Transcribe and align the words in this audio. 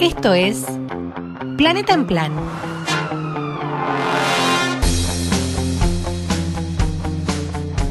Esto 0.00 0.32
es 0.34 0.64
Planeta 1.56 1.94
en 1.94 2.06
Plan. 2.06 2.32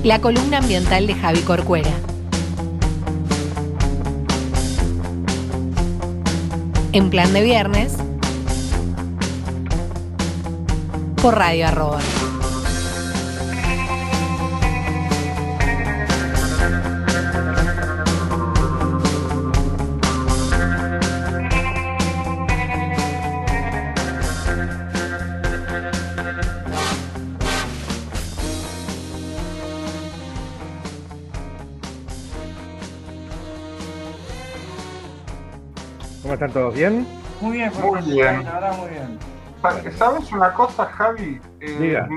La 0.04 0.22
columna 0.22 0.60
ambiental 0.60 1.08
de 1.08 1.16
Javi 1.16 1.40
Corcuera. 1.42 1.92
En 6.94 7.10
plan 7.10 7.34
de 7.34 7.42
viernes. 7.44 7.96
Por 11.22 11.36
Radio 11.36 11.68
Arroba. 11.68 12.00
Están 36.48 36.52
todos 36.64 36.76
bien? 36.76 37.08
Muy 37.42 37.58
bien, 37.58 37.72
Muy 37.82 38.02
bien. 38.02 38.44
La 38.46 38.52
verdad, 38.54 38.78
muy 38.78 38.90
bien. 38.90 39.20
Sa- 39.62 39.92
¿Sabes 39.92 40.32
una 40.32 40.54
cosa, 40.54 40.86
Javi? 40.86 41.42
Eh, 41.60 41.78
Diga. 41.80 42.08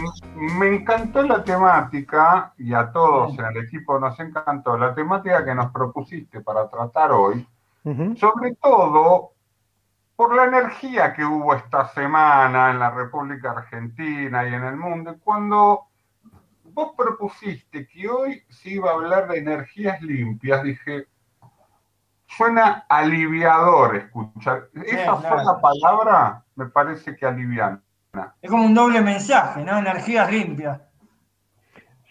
me- 0.58 0.76
encantó 0.76 1.22
la 1.22 1.42
temática 1.42 2.52
y 2.58 2.74
a 2.74 2.90
todos 2.92 3.38
en 3.38 3.44
el 3.46 3.56
equipo 3.64 3.98
nos 3.98 4.18
encantó 4.20 4.76
la 4.76 4.94
temática 4.94 5.44
que 5.44 5.54
nos 5.54 5.72
propusiste 5.72 6.40
para 6.42 6.68
tratar 6.68 7.12
hoy, 7.12 7.46
sobre 8.16 8.54
todo 8.56 9.30
por 10.16 10.34
la 10.34 10.44
energía 10.44 11.14
que 11.14 11.24
hubo 11.24 11.54
esta 11.54 11.88
semana 11.88 12.70
en 12.70 12.78
la 12.78 12.90
República 12.90 13.52
Argentina 13.52 14.46
y 14.46 14.52
en 14.54 14.64
el 14.64 14.76
mundo. 14.76 15.16
Cuando 15.24 15.86
vos 16.74 16.90
propusiste 16.96 17.88
que 17.88 18.06
hoy 18.08 18.42
se 18.50 18.70
iba 18.70 18.90
a 18.90 18.94
hablar 18.94 19.28
de 19.28 19.38
energías 19.38 20.00
limpias, 20.02 20.62
dije, 20.62 21.06
suena 22.36 22.84
aliviador 22.88 23.96
escuchar. 23.96 24.68
Esa 24.84 25.18
claro. 25.20 25.38
sola 25.44 25.60
palabra 25.60 26.44
me 26.56 26.66
parece 26.66 27.16
que 27.16 27.26
aliviana. 27.26 27.82
Es 28.42 28.50
como 28.50 28.64
un 28.64 28.74
doble 28.74 29.00
mensaje, 29.00 29.64
¿no? 29.64 29.78
Energías 29.78 30.30
limpias. 30.30 30.80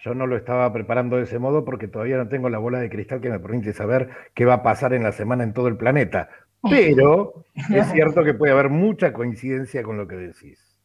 Yo 0.04 0.14
no 0.14 0.28
lo 0.28 0.38
estaba 0.38 0.72
preparando 0.72 1.18
de 1.18 1.24
ese 1.24 1.40
modo 1.40 1.66
porque 1.66 1.90
todavía 1.90 2.16
no 2.18 2.30
tengo 2.30 2.50
la 2.50 2.58
bola 2.58 2.80
de 2.80 2.90
cristal 2.90 3.20
que 3.20 3.30
me 3.30 3.40
permite 3.40 3.74
saber 3.74 4.10
qué 4.34 4.46
va 4.46 4.56
a 4.56 4.64
pasar 4.64 4.94
en 4.94 5.04
la 5.04 5.12
semana 5.12 5.44
en 5.44 5.54
todo 5.54 5.68
el 5.68 5.76
planeta. 5.78 6.30
Pero 6.70 7.44
es 7.74 7.88
cierto 7.92 8.24
que 8.24 8.34
puede 8.34 8.54
haber 8.54 8.70
mucha 8.70 9.12
coincidencia 9.14 9.84
con 9.84 9.98
lo 9.98 10.08
que 10.08 10.16
decís. 10.16 10.78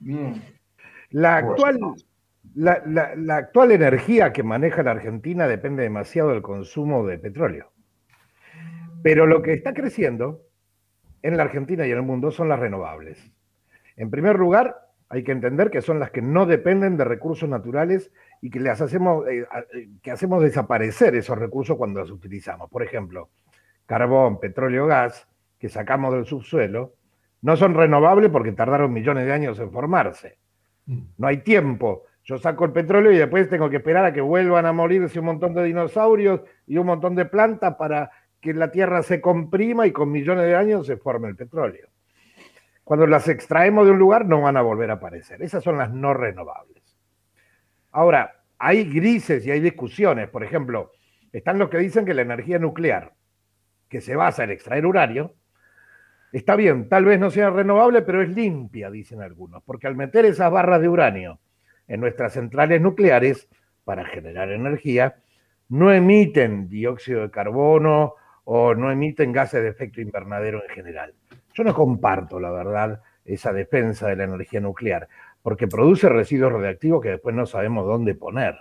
Bien. 0.00 0.42
La 1.10 1.40
Bueno. 1.42 1.50
actual, 1.52 1.78
la, 2.54 2.82
la- 2.86 3.14
la 3.14 3.36
actual 3.36 3.70
energía 3.72 4.32
que 4.32 4.42
maneja 4.42 4.82
la 4.82 4.92
Argentina 4.92 5.46
depende 5.46 5.82
demasiado 5.84 6.30
del 6.30 6.42
consumo 6.42 7.06
de 7.06 7.18
petróleo. 7.18 7.72
Pero 9.02 9.26
lo 9.26 9.42
que 9.42 9.52
está 9.52 9.74
creciendo 9.74 10.42
en 11.22 11.36
la 11.36 11.44
Argentina 11.44 11.86
y 11.86 11.90
en 11.90 11.98
el 11.98 12.02
mundo 12.02 12.30
son 12.30 12.48
las 12.48 12.58
renovables. 12.58 13.32
En 13.96 14.10
primer 14.10 14.38
lugar, 14.38 14.88
hay 15.08 15.24
que 15.24 15.32
entender 15.32 15.70
que 15.70 15.80
son 15.80 15.98
las 15.98 16.10
que 16.10 16.22
no 16.22 16.46
dependen 16.46 16.96
de 16.96 17.04
recursos 17.04 17.48
naturales 17.48 18.12
y 18.42 18.50
que 18.50 18.68
hacemos, 18.68 19.26
eh, 19.26 19.46
eh, 19.74 19.88
que 20.02 20.10
hacemos 20.10 20.42
desaparecer 20.42 21.14
esos 21.14 21.38
recursos 21.38 21.76
cuando 21.76 22.00
los 22.00 22.10
utilizamos. 22.10 22.70
Por 22.70 22.82
ejemplo, 22.82 23.30
carbón, 23.86 24.38
petróleo, 24.38 24.86
gas, 24.86 25.26
que 25.58 25.68
sacamos 25.68 26.12
del 26.14 26.26
subsuelo, 26.26 26.94
no 27.40 27.56
son 27.56 27.74
renovables 27.74 28.30
porque 28.30 28.52
tardaron 28.52 28.92
millones 28.92 29.26
de 29.26 29.32
años 29.32 29.58
en 29.60 29.72
formarse. 29.72 30.38
No 31.16 31.26
hay 31.26 31.38
tiempo. 31.38 32.04
Yo 32.24 32.38
saco 32.38 32.64
el 32.66 32.72
petróleo 32.72 33.10
y 33.10 33.16
después 33.16 33.48
tengo 33.48 33.70
que 33.70 33.76
esperar 33.76 34.04
a 34.04 34.12
que 34.12 34.20
vuelvan 34.20 34.66
a 34.66 34.72
morirse 34.72 35.18
un 35.18 35.26
montón 35.26 35.54
de 35.54 35.64
dinosaurios 35.64 36.42
y 36.66 36.76
un 36.76 36.86
montón 36.86 37.14
de 37.14 37.24
plantas 37.24 37.76
para 37.76 38.10
que 38.40 38.54
la 38.54 38.70
Tierra 38.70 39.02
se 39.02 39.20
comprima 39.20 39.86
y 39.86 39.92
con 39.92 40.10
millones 40.10 40.46
de 40.46 40.56
años 40.56 40.86
se 40.86 40.96
forme 40.96 41.28
el 41.28 41.36
petróleo. 41.36 41.88
Cuando 42.84 43.06
las 43.06 43.28
extraemos 43.28 43.84
de 43.86 43.92
un 43.92 43.98
lugar 43.98 44.24
no 44.26 44.40
van 44.40 44.56
a 44.56 44.62
volver 44.62 44.90
a 44.90 44.94
aparecer. 44.94 45.42
Esas 45.42 45.62
son 45.62 45.78
las 45.78 45.92
no 45.92 46.14
renovables. 46.14 46.82
Ahora, 47.90 48.42
hay 48.58 48.84
grises 48.84 49.44
y 49.46 49.50
hay 49.50 49.60
discusiones. 49.60 50.28
Por 50.28 50.42
ejemplo, 50.42 50.92
están 51.32 51.58
los 51.58 51.68
que 51.68 51.78
dicen 51.78 52.04
que 52.04 52.14
la 52.14 52.22
energía 52.22 52.58
nuclear, 52.58 53.12
que 53.88 54.00
se 54.00 54.16
basa 54.16 54.44
en 54.44 54.50
extraer 54.50 54.86
uranio, 54.86 55.34
está 56.32 56.56
bien, 56.56 56.88
tal 56.88 57.04
vez 57.04 57.18
no 57.18 57.30
sea 57.30 57.50
renovable, 57.50 58.02
pero 58.02 58.22
es 58.22 58.28
limpia, 58.28 58.90
dicen 58.90 59.22
algunos, 59.22 59.62
porque 59.64 59.86
al 59.86 59.96
meter 59.96 60.24
esas 60.24 60.50
barras 60.50 60.80
de 60.80 60.88
uranio 60.88 61.40
en 61.86 62.00
nuestras 62.00 62.34
centrales 62.34 62.80
nucleares 62.80 63.48
para 63.84 64.04
generar 64.04 64.50
energía, 64.50 65.16
no 65.68 65.92
emiten 65.92 66.68
dióxido 66.68 67.22
de 67.22 67.30
carbono 67.30 68.14
o 68.50 68.74
no 68.74 68.90
emiten 68.90 69.30
gases 69.30 69.62
de 69.62 69.68
efecto 69.68 70.00
invernadero 70.00 70.62
en 70.66 70.70
general. 70.70 71.12
Yo 71.52 71.64
no 71.64 71.74
comparto, 71.74 72.40
la 72.40 72.50
verdad, 72.50 73.02
esa 73.22 73.52
defensa 73.52 74.08
de 74.08 74.16
la 74.16 74.24
energía 74.24 74.58
nuclear, 74.58 75.06
porque 75.42 75.68
produce 75.68 76.08
residuos 76.08 76.54
radiactivos 76.54 77.02
que 77.02 77.10
después 77.10 77.36
no 77.36 77.44
sabemos 77.44 77.86
dónde 77.86 78.14
poner. 78.14 78.56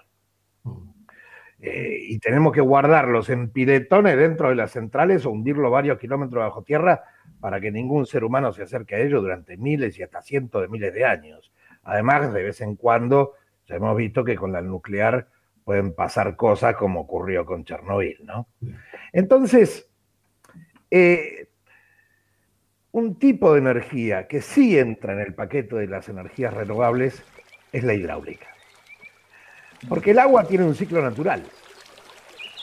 Eh, 1.61 1.99
y 2.01 2.19
tenemos 2.19 2.51
que 2.51 2.59
guardarlos 2.59 3.29
en 3.29 3.49
piletones 3.49 4.17
dentro 4.17 4.49
de 4.49 4.55
las 4.55 4.71
centrales 4.71 5.25
o 5.25 5.31
hundirlos 5.31 5.71
varios 5.71 5.97
kilómetros 5.97 6.43
bajo 6.43 6.63
tierra 6.63 7.05
para 7.39 7.61
que 7.61 7.71
ningún 7.71 8.05
ser 8.05 8.25
humano 8.25 8.51
se 8.51 8.63
acerque 8.63 8.95
a 8.95 8.99
ellos 8.99 9.21
durante 9.21 9.55
miles 9.55 9.97
y 9.97 10.03
hasta 10.03 10.21
cientos 10.21 10.63
de 10.63 10.67
miles 10.67 10.93
de 10.93 11.05
años. 11.05 11.53
Además, 11.83 12.33
de 12.33 12.43
vez 12.43 12.59
en 12.59 12.75
cuando 12.75 13.35
ya 13.65 13.75
hemos 13.75 13.95
visto 13.95 14.25
que 14.25 14.35
con 14.35 14.51
la 14.51 14.61
nuclear 14.61 15.29
pueden 15.63 15.93
pasar 15.93 16.35
cosas 16.35 16.75
como 16.75 16.99
ocurrió 16.99 17.45
con 17.45 17.63
Chernobyl, 17.63 18.17
¿no? 18.25 18.47
Entonces, 19.13 19.87
eh, 20.91 21.47
un 22.91 23.19
tipo 23.19 23.53
de 23.53 23.59
energía 23.59 24.27
que 24.27 24.41
sí 24.41 24.77
entra 24.77 25.13
en 25.13 25.19
el 25.19 25.33
paquete 25.33 25.75
de 25.75 25.87
las 25.87 26.09
energías 26.09 26.53
renovables 26.53 27.21
es 27.71 27.83
la 27.83 27.93
hidráulica. 27.93 28.47
Porque 29.87 30.11
el 30.11 30.19
agua 30.19 30.45
tiene 30.45 30.65
un 30.65 30.75
ciclo 30.75 31.01
natural. 31.01 31.43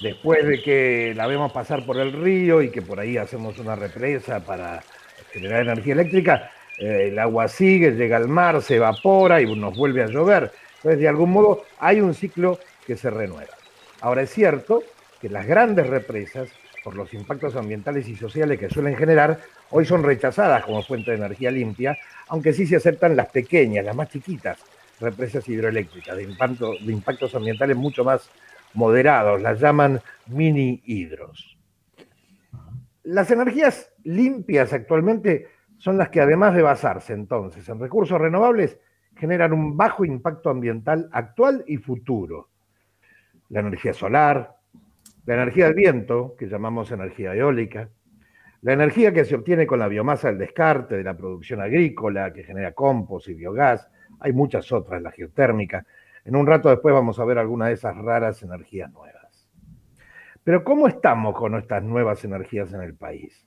Después 0.00 0.44
de 0.46 0.60
que 0.60 1.14
la 1.16 1.26
vemos 1.26 1.52
pasar 1.52 1.86
por 1.86 1.98
el 1.98 2.12
río 2.12 2.62
y 2.62 2.70
que 2.70 2.82
por 2.82 2.98
ahí 2.98 3.16
hacemos 3.16 3.58
una 3.58 3.76
represa 3.76 4.40
para 4.40 4.82
generar 5.30 5.62
energía 5.62 5.92
eléctrica, 5.92 6.50
eh, 6.78 7.08
el 7.08 7.18
agua 7.18 7.46
sigue, 7.46 7.92
llega 7.92 8.16
al 8.16 8.28
mar, 8.28 8.60
se 8.60 8.76
evapora 8.76 9.40
y 9.40 9.54
nos 9.54 9.76
vuelve 9.76 10.02
a 10.02 10.06
llover. 10.06 10.50
Entonces, 10.76 11.00
de 11.00 11.08
algún 11.08 11.30
modo, 11.30 11.64
hay 11.78 12.00
un 12.00 12.12
ciclo 12.12 12.58
que 12.86 12.96
se 12.96 13.08
renueva. 13.08 13.54
Ahora, 14.00 14.22
es 14.22 14.30
cierto 14.30 14.82
que 15.24 15.30
las 15.30 15.46
grandes 15.46 15.86
represas, 15.86 16.50
por 16.82 16.94
los 16.94 17.14
impactos 17.14 17.56
ambientales 17.56 18.06
y 18.08 18.14
sociales 18.14 18.58
que 18.58 18.68
suelen 18.68 18.94
generar, 18.94 19.40
hoy 19.70 19.86
son 19.86 20.02
rechazadas 20.02 20.62
como 20.66 20.82
fuente 20.82 21.12
de 21.12 21.16
energía 21.16 21.50
limpia, 21.50 21.96
aunque 22.28 22.52
sí 22.52 22.66
se 22.66 22.76
aceptan 22.76 23.16
las 23.16 23.30
pequeñas, 23.30 23.86
las 23.86 23.96
más 23.96 24.10
chiquitas, 24.10 24.62
represas 25.00 25.48
hidroeléctricas, 25.48 26.14
de, 26.14 26.26
de 26.26 26.92
impactos 26.92 27.34
ambientales 27.34 27.74
mucho 27.74 28.04
más 28.04 28.28
moderados, 28.74 29.40
las 29.40 29.58
llaman 29.58 29.98
mini 30.26 30.82
hidros. 30.84 31.56
Las 33.04 33.30
energías 33.30 33.94
limpias 34.02 34.74
actualmente 34.74 35.48
son 35.78 35.96
las 35.96 36.10
que 36.10 36.20
además 36.20 36.54
de 36.54 36.60
basarse 36.60 37.14
entonces 37.14 37.66
en 37.70 37.80
recursos 37.80 38.20
renovables, 38.20 38.78
generan 39.16 39.54
un 39.54 39.74
bajo 39.74 40.04
impacto 40.04 40.50
ambiental 40.50 41.08
actual 41.12 41.64
y 41.66 41.78
futuro. 41.78 42.50
La 43.48 43.60
energía 43.60 43.94
solar, 43.94 44.58
la 45.26 45.34
energía 45.34 45.66
del 45.66 45.74
viento, 45.74 46.34
que 46.38 46.48
llamamos 46.48 46.90
energía 46.90 47.34
eólica, 47.34 47.88
la 48.62 48.72
energía 48.72 49.12
que 49.12 49.24
se 49.24 49.34
obtiene 49.34 49.66
con 49.66 49.78
la 49.78 49.88
biomasa 49.88 50.28
del 50.28 50.38
descarte, 50.38 50.96
de 50.96 51.04
la 51.04 51.16
producción 51.16 51.60
agrícola, 51.60 52.32
que 52.32 52.44
genera 52.44 52.72
compost 52.72 53.28
y 53.28 53.34
biogás, 53.34 53.88
hay 54.20 54.32
muchas 54.32 54.70
otras, 54.72 55.02
la 55.02 55.10
geotérmica. 55.10 55.84
En 56.24 56.36
un 56.36 56.46
rato 56.46 56.70
después 56.70 56.94
vamos 56.94 57.18
a 57.18 57.24
ver 57.24 57.38
algunas 57.38 57.68
de 57.68 57.74
esas 57.74 57.96
raras 57.96 58.42
energías 58.42 58.90
nuevas. 58.92 59.50
Pero 60.42 60.64
¿cómo 60.64 60.88
estamos 60.88 61.34
con 61.34 61.54
estas 61.56 61.82
nuevas 61.82 62.24
energías 62.24 62.72
en 62.72 62.82
el 62.82 62.94
país? 62.94 63.46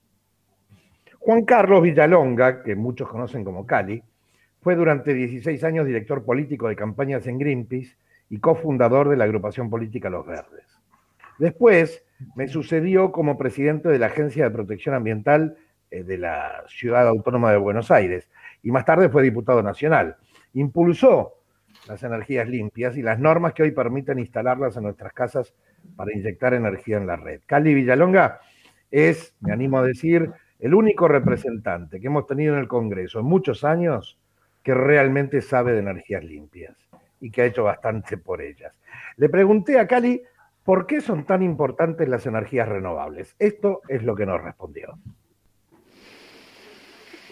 Juan 1.19 1.45
Carlos 1.45 1.81
Villalonga, 1.81 2.63
que 2.63 2.75
muchos 2.75 3.07
conocen 3.07 3.43
como 3.43 3.65
Cali, 3.65 4.03
fue 4.61 4.75
durante 4.75 5.13
16 5.13 5.63
años 5.63 5.85
director 5.85 6.23
político 6.23 6.67
de 6.67 6.75
campañas 6.75 7.25
en 7.27 7.37
Greenpeace 7.37 7.97
y 8.29 8.39
cofundador 8.39 9.09
de 9.09 9.17
la 9.17 9.23
agrupación 9.23 9.69
política 9.69 10.09
Los 10.09 10.25
Verdes. 10.25 10.76
Después 11.37 12.03
me 12.35 12.47
sucedió 12.47 13.11
como 13.11 13.37
presidente 13.37 13.89
de 13.89 13.99
la 13.99 14.07
Agencia 14.07 14.45
de 14.45 14.51
Protección 14.51 14.95
Ambiental 14.95 15.57
eh, 15.91 16.03
de 16.03 16.17
la 16.17 16.63
Ciudad 16.67 17.07
Autónoma 17.07 17.51
de 17.51 17.57
Buenos 17.57 17.91
Aires 17.91 18.29
y 18.63 18.71
más 18.71 18.85
tarde 18.85 19.09
fue 19.09 19.23
diputado 19.23 19.61
nacional. 19.61 20.17
Impulsó 20.53 21.33
las 21.87 22.03
energías 22.03 22.47
limpias 22.47 22.97
y 22.97 23.01
las 23.01 23.19
normas 23.19 23.53
que 23.53 23.63
hoy 23.63 23.71
permiten 23.71 24.19
instalarlas 24.19 24.75
en 24.77 24.83
nuestras 24.83 25.13
casas 25.13 25.53
para 25.95 26.11
inyectar 26.13 26.53
energía 26.53 26.97
en 26.97 27.07
la 27.07 27.15
red. 27.15 27.41
Cali 27.45 27.73
Villalonga 27.73 28.41
es, 28.91 29.35
me 29.39 29.53
animo 29.53 29.79
a 29.79 29.83
decir, 29.83 30.31
el 30.59 30.73
único 30.73 31.07
representante 31.07 31.99
que 31.99 32.07
hemos 32.07 32.25
tenido 32.25 32.55
en 32.55 32.61
el 32.61 32.67
Congreso 32.67 33.19
en 33.19 33.25
muchos 33.25 33.63
años 33.63 34.17
que 34.63 34.73
realmente 34.73 35.41
sabe 35.41 35.73
de 35.73 35.79
energías 35.79 36.23
limpias 36.23 36.75
y 37.21 37.31
que 37.31 37.43
ha 37.43 37.45
hecho 37.45 37.63
bastante 37.63 38.17
por 38.17 38.41
ellas. 38.41 38.77
Le 39.15 39.29
pregunté 39.29 39.79
a 39.79 39.87
Cali 39.87 40.21
por 40.67 40.85
qué 40.85 40.99
son 40.99 41.25
tan 41.25 41.43
importantes 41.43 42.09
las 42.09 42.25
energías 42.25 42.67
renovables. 42.67 43.37
Esto 43.39 43.79
es 43.87 44.03
lo 44.03 44.17
que 44.17 44.25
nos 44.25 44.43
respondió. 44.43 44.99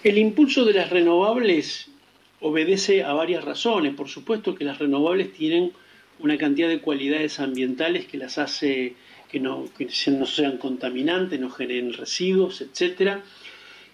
El 0.05 0.17
impulso 0.17 0.63
de 0.63 0.71
las 0.71 0.89
renovables 0.89 1.91
obedece 2.39 3.03
a 3.03 3.11
varias 3.11 3.43
razones. 3.43 3.93
Por 3.93 4.07
supuesto 4.07 4.55
que 4.55 4.63
las 4.63 4.79
renovables 4.79 5.33
tienen 5.33 5.73
una 6.19 6.37
cantidad 6.37 6.69
de 6.69 6.79
cualidades 6.79 7.41
ambientales 7.41 8.05
que 8.05 8.17
las 8.17 8.37
hace 8.37 8.95
que 9.29 9.41
no, 9.41 9.65
no 10.07 10.25
sean 10.25 10.57
contaminantes, 10.57 11.37
no 11.37 11.49
generen 11.49 11.91
residuos, 11.91 12.61
etcétera, 12.61 13.21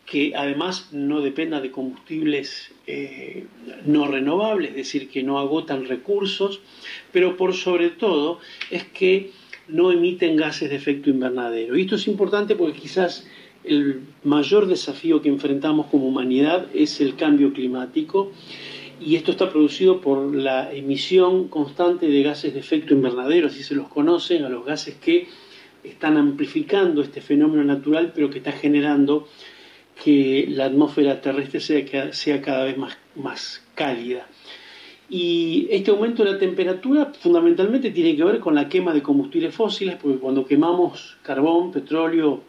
que 0.05 0.33
además 0.35 0.89
no 0.91 1.21
dependan 1.21 1.61
de 1.61 1.71
combustibles 1.71 2.71
eh, 2.87 3.45
no 3.85 4.07
renovables, 4.07 4.71
es 4.71 4.75
decir, 4.75 5.09
que 5.09 5.23
no 5.23 5.39
agotan 5.39 5.85
recursos, 5.85 6.59
pero 7.11 7.37
por 7.37 7.53
sobre 7.53 7.89
todo 7.89 8.39
es 8.69 8.83
que 8.83 9.31
no 9.67 9.91
emiten 9.91 10.35
gases 10.35 10.69
de 10.69 10.75
efecto 10.75 11.09
invernadero. 11.09 11.77
Y 11.77 11.83
esto 11.83 11.95
es 11.95 12.07
importante 12.07 12.55
porque 12.55 12.79
quizás 12.79 13.25
el 13.63 14.01
mayor 14.23 14.65
desafío 14.65 15.21
que 15.21 15.29
enfrentamos 15.29 15.87
como 15.87 16.07
humanidad 16.07 16.67
es 16.73 16.99
el 16.99 17.15
cambio 17.15 17.53
climático 17.53 18.31
y 18.99 19.15
esto 19.15 19.31
está 19.31 19.49
producido 19.49 20.01
por 20.01 20.35
la 20.35 20.71
emisión 20.73 21.47
constante 21.47 22.07
de 22.07 22.23
gases 22.23 22.53
de 22.53 22.59
efecto 22.59 22.93
invernadero, 22.93 23.47
así 23.47 23.63
se 23.63 23.75
los 23.75 23.87
conocen, 23.87 24.43
a 24.43 24.49
los 24.49 24.65
gases 24.65 24.95
que 24.95 25.27
están 25.83 26.17
amplificando 26.17 27.01
este 27.01 27.21
fenómeno 27.21 27.63
natural, 27.63 28.11
pero 28.13 28.29
que 28.29 28.37
está 28.37 28.51
generando 28.51 29.27
que 30.03 30.45
la 30.49 30.65
atmósfera 30.65 31.21
terrestre 31.21 31.59
sea, 31.59 32.13
sea 32.13 32.41
cada 32.41 32.65
vez 32.65 32.77
más, 32.77 32.97
más 33.15 33.63
cálida. 33.75 34.27
Y 35.09 35.67
este 35.69 35.91
aumento 35.91 36.23
de 36.23 36.31
la 36.31 36.39
temperatura 36.39 37.11
fundamentalmente 37.19 37.91
tiene 37.91 38.15
que 38.15 38.23
ver 38.23 38.39
con 38.39 38.55
la 38.55 38.69
quema 38.69 38.93
de 38.93 39.03
combustibles 39.03 39.53
fósiles, 39.53 39.97
porque 40.01 40.19
cuando 40.19 40.45
quemamos 40.45 41.17
carbón, 41.21 41.71
petróleo, 41.71 42.41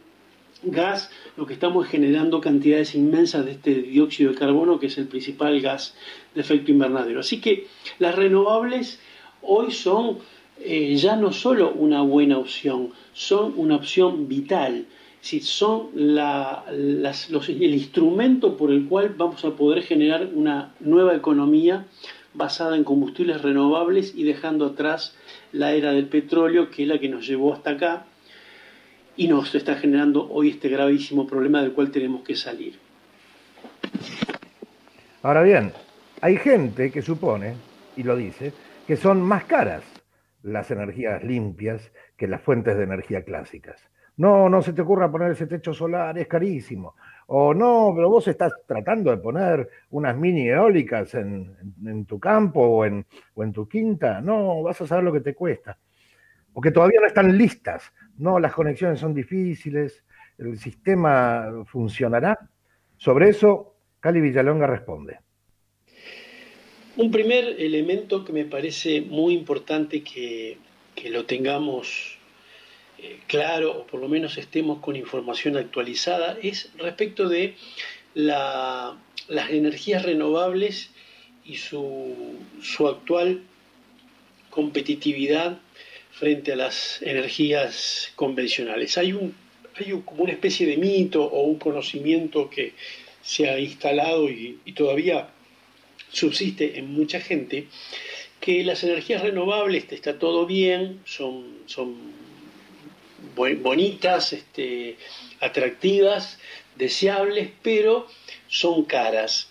gas, 0.63 1.11
lo 1.37 1.45
que 1.45 1.55
estamos 1.55 1.87
generando 1.89 2.41
cantidades 2.41 2.95
inmensas 2.95 3.45
de 3.45 3.53
este 3.53 3.75
dióxido 3.75 4.31
de 4.31 4.39
carbono, 4.39 4.79
que 4.79 4.87
es 4.87 4.97
el 4.97 5.09
principal 5.09 5.61
gas 5.61 5.95
de 6.35 6.41
efecto 6.41 6.71
invernadero. 6.71 7.21
Así 7.21 7.41
que 7.41 7.67
las 7.99 8.15
renovables 8.15 9.01
hoy 9.43 9.73
son 9.73 10.19
eh, 10.61 10.95
ya 10.97 11.17
no 11.17 11.33
solo 11.33 11.73
una 11.73 12.03
buena 12.03 12.39
opción, 12.39 12.93
son 13.13 13.55
una 13.57 13.77
opción 13.77 14.29
vital. 14.29 14.87
Si 15.23 15.39
son 15.39 15.91
el 15.95 17.75
instrumento 17.75 18.57
por 18.57 18.73
el 18.73 18.89
cual 18.89 19.15
vamos 19.17 19.45
a 19.45 19.53
poder 19.53 19.85
generar 19.85 20.29
una 20.35 20.75
nueva 20.81 21.15
economía 21.15 21.87
basada 22.35 22.77
en 22.77 22.83
combustibles 22.83 23.41
renovables 23.41 24.15
y 24.17 24.25
dejando 24.25 24.67
atrás 24.67 25.17
la 25.53 25.75
era 25.75 25.93
del 25.93 26.09
petróleo, 26.09 26.71
que 26.71 26.83
es 26.83 26.89
la 26.89 26.99
que 26.99 27.09
nos 27.09 27.25
llevó 27.25 27.53
hasta 27.53 27.71
acá 27.71 28.07
y 29.17 29.29
nos 29.29 29.55
está 29.55 29.77
generando 29.77 30.29
hoy 30.29 30.51
este 30.51 30.69
gravísimo 30.69 31.25
problema 31.25 31.63
del 31.63 31.73
cual 31.73 31.93
tenemos 31.93 32.23
que 32.23 32.35
salir. 32.35 32.81
Ahora 35.23 35.45
bien, 35.45 35.73
hay 36.21 36.37
gente 36.37 36.91
que 36.91 37.01
supone, 37.01 37.55
y 37.97 38.03
lo 38.03 38.17
dice, 38.17 38.53
que 38.89 38.97
son 38.97 39.23
más 39.23 39.45
caras 39.45 39.85
las 40.43 40.73
energías 40.73 41.23
limpias 41.23 41.93
que 42.17 42.27
las 42.27 42.43
fuentes 42.43 42.77
de 42.77 42.83
energía 42.83 43.23
clásicas. 43.23 43.92
No, 44.17 44.49
no 44.49 44.63
se 44.63 44.73
te 44.73 44.83
ocurra 44.83 45.11
poner 45.11 45.33
ese 45.33 45.47
techo 45.47 45.73
solar, 45.73 46.19
es 46.19 46.27
carísimo. 46.27 46.95
O 47.27 47.55
no, 47.55 47.93
pero 47.95 48.11
vos 48.11 48.29
estás 48.29 48.53
tratando 48.67 49.11
de 49.11 49.17
poner 49.17 49.69
unas 49.91 50.17
mini 50.17 50.49
eólicas 50.49 51.15
en, 51.15 52.05
tu 52.07 52.21
campo 52.21 52.61
o 52.61 52.85
en, 52.85 53.05
tu 53.53 53.69
quinta. 53.69 54.21
No, 54.21 54.63
vas 54.63 54.81
a 54.83 54.87
saber 54.87 55.05
lo 55.05 55.13
que 55.13 55.21
te 55.21 55.35
cuesta. 55.35 55.79
O 56.53 56.61
que 56.61 56.71
todavía 56.71 57.01
no 57.01 57.07
están 57.07 57.37
listas. 57.37 57.93
No, 58.19 58.39
las 58.39 58.53
conexiones 58.53 59.01
son 59.01 59.15
difíciles, 59.15 60.05
el 60.37 60.59
sistema 60.59 61.65
funcionará. 61.67 62.39
Sobre 62.99 63.31
eso, 63.31 63.77
Cali 63.99 64.21
Villalonga 64.21 64.67
responde. 64.67 65.21
Un 66.97 67.11
primer 67.11 67.59
elemento 67.59 68.25
que 68.25 68.35
me 68.35 68.45
parece 68.45 69.01
muy 69.01 69.33
importante 69.33 70.03
que, 70.03 70.59
lo 71.11 71.25
tengamos 71.25 72.12
claro 73.27 73.73
o 73.73 73.87
por 73.87 74.01
lo 74.01 74.09
menos 74.09 74.39
estemos 74.39 74.81
con 74.81 74.97
información 74.97 75.57
actualizada 75.57 76.39
es 76.43 76.71
respecto 76.77 77.29
de 77.29 77.55
las 78.15 78.97
energías 79.51 80.03
renovables 80.05 80.91
y 81.45 81.57
su, 81.57 82.15
su 82.63 82.89
actual 82.89 83.43
competitividad 84.51 85.59
frente 86.13 86.53
a 86.53 86.57
las 86.57 87.01
energías 87.03 88.13
convencionales. 88.15 88.99
Hay, 88.99 89.13
como 90.05 90.23
una 90.23 90.33
especie 90.33 90.67
de 90.67 90.77
mito 90.77 91.25
o 91.25 91.43
un 91.43 91.59
conocimiento 91.59 92.51
que 92.51 92.75
se 93.23 93.49
ha 93.49 93.59
instalado 93.59 94.29
y, 94.29 94.59
todavía 94.77 95.31
subsiste 96.11 96.79
en 96.79 96.93
mucha 96.93 97.21
gente 97.21 97.67
que 98.41 98.63
las 98.65 98.85
energías 98.85 99.23
renovables 99.23 99.87
está 99.91 100.19
todo 100.19 100.47
bien, 100.47 101.01
son 101.07 101.45
bonitas, 103.37 104.33
este, 104.33 104.97
atractivas, 105.41 106.39
deseables, 106.77 107.51
pero 107.63 108.07
son 108.49 108.85
caras. 108.85 109.49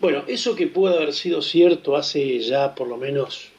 Bueno, 0.00 0.24
eso 0.28 0.56
que 0.56 0.66
puede 0.66 0.96
haber 0.96 1.12
sido 1.12 1.42
cierto 1.42 1.96
hace 1.96 2.40
ya 2.40 2.74
por 2.74 2.88
lo 2.88 2.96
menos 2.96 3.50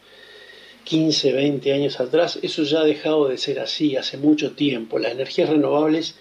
15, 0.86 1.34
20 1.34 1.74
años 1.74 2.00
atrás, 2.00 2.40
eso 2.42 2.64
ya 2.64 2.82
ha 2.82 2.84
dejado 2.84 3.28
de 3.28 3.38
ser 3.38 3.60
así 3.60 3.96
hace 3.96 4.18
mucho 4.18 4.54
tiempo. 4.54 4.98
Las 5.00 5.12
energías 5.12 5.50
renovables 5.50 6.16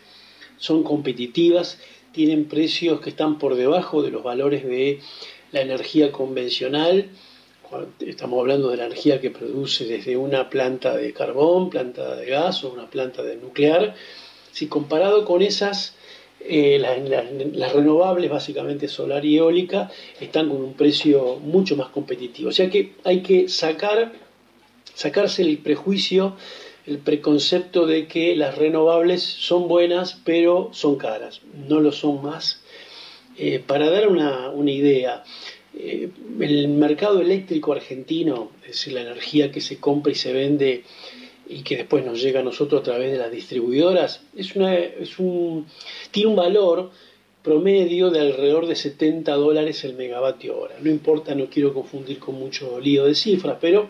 son 0.58 0.82
competitivas, 0.82 1.79
tienen 2.12 2.44
precios 2.47 3.00
que 3.00 3.11
están 3.11 3.38
por 3.38 3.55
debajo 3.55 4.02
de 4.02 4.11
los 4.11 4.23
valores 4.23 4.64
de 4.64 5.00
la 5.52 5.62
energía 5.62 6.12
convencional, 6.12 7.08
estamos 8.01 8.41
hablando 8.41 8.71
de 8.71 8.77
la 8.77 8.87
energía 8.87 9.21
que 9.21 9.31
produce 9.31 9.85
desde 9.85 10.17
una 10.17 10.49
planta 10.49 10.97
de 10.97 11.13
carbón, 11.13 11.71
planta 11.71 12.17
de 12.17 12.27
gas 12.27 12.65
o 12.65 12.73
una 12.73 12.91
planta 12.91 13.23
de 13.23 13.37
nuclear, 13.37 13.95
si 14.53 14.67
comparado 14.67 15.25
con 15.25 15.43
esas, 15.43 15.95
eh, 16.41 16.79
las, 16.79 17.73
renovables, 17.73 18.31
básicamente 18.31 18.89
solar 18.89 19.25
y 19.25 19.37
eólica, 19.37 19.91
están 20.21 20.49
con 20.49 20.62
un 20.62 20.75
precio 20.75 21.37
mucho 21.37 21.77
más 21.77 21.89
competitivo. 21.89 22.49
O 22.49 22.53
sea 22.53 22.69
que 22.71 22.95
hay 23.05 23.23
que 23.23 23.49
sacar, 23.49 24.12
sacarse 24.95 25.43
el 25.43 25.59
prejuicio, 25.59 26.37
el 26.87 26.99
preconcepto 26.99 27.87
de 27.87 28.09
que 28.09 28.35
las 28.35 28.59
renovables 28.59 29.23
son 29.23 29.69
buenas, 29.69 30.21
pero 30.25 30.71
son 30.73 30.97
caras. 30.97 31.43
No 31.55 31.81
lo 31.81 31.93
son 31.93 32.23
más 32.23 32.62
eh, 33.43 33.62
para 33.65 33.89
dar 33.91 34.09
una, 34.09 34.71
idea, 34.71 35.25
eh, 35.75 36.11
el 36.41 36.69
mercado 36.69 37.21
eléctrico 37.21 37.73
argentino, 37.73 38.50
es 38.62 38.69
decir, 38.69 38.93
la 38.93 39.03
energía 39.03 39.53
que 39.53 39.61
se 39.61 39.79
compra 39.79 40.12
y 40.12 40.17
se 40.17 40.33
vende 40.33 40.85
y 41.49 41.62
que 41.62 41.77
después 41.77 42.05
nos 42.05 42.23
llega 42.23 42.41
a 42.41 42.45
nosotros 42.45 42.81
a 42.81 42.85
través 42.85 43.11
de 43.11 43.19
las 43.19 43.31
distribuidoras, 43.31 44.23
es 44.37 44.55
una, 44.55 44.75
es 44.75 45.19
un, 45.19 45.67
tiene 46.11 46.31
un 46.31 46.37
valor 46.37 46.91
promedio 47.43 48.11
de 48.11 48.21
alrededor 48.21 48.67
de 48.67 48.77
70 48.77 49.33
dólares 49.33 49.83
el 49.85 49.95
megavatio 49.95 50.59
hora. 50.59 50.77
No 50.81 50.91
importa, 50.91 51.35
no 51.35 51.47
quiero 51.47 51.73
confundir 51.73 52.19
con 52.19 52.37
mucho 52.37 52.79
lío 52.79 53.07
de 53.07 53.15
cifras, 53.15 53.59
pero 53.61 53.89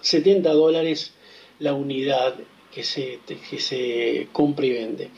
70 0.00 0.52
dólares 0.52 1.12
la 1.58 1.74
unidad 1.74 2.36
que 2.72 2.84
se, 2.84 3.18
que 3.26 3.58
se 3.58 4.28
compra 4.32 4.66
y 4.66 4.70
vende. 4.70 5.10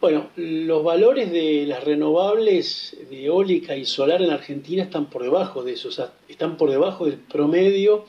Bueno, 0.00 0.30
los 0.36 0.84
valores 0.84 1.30
de 1.30 1.66
las 1.66 1.82
renovables 1.82 2.96
de 3.10 3.24
eólica 3.24 3.76
y 3.76 3.84
solar 3.84 4.22
en 4.22 4.30
Argentina 4.30 4.84
están 4.84 5.10
por 5.10 5.22
debajo 5.22 5.62
de 5.62 5.72
eso, 5.72 5.90
están 6.28 6.56
por 6.56 6.70
debajo 6.70 7.06
del 7.06 7.18
promedio 7.18 8.06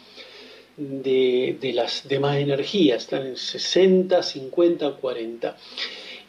de, 0.77 1.71
las 1.73 2.07
demás 2.07 2.37
energías, 2.37 3.03
están 3.03 3.25
en 3.25 3.37
60, 3.37 4.21
50, 4.23 4.93
40. 4.93 5.57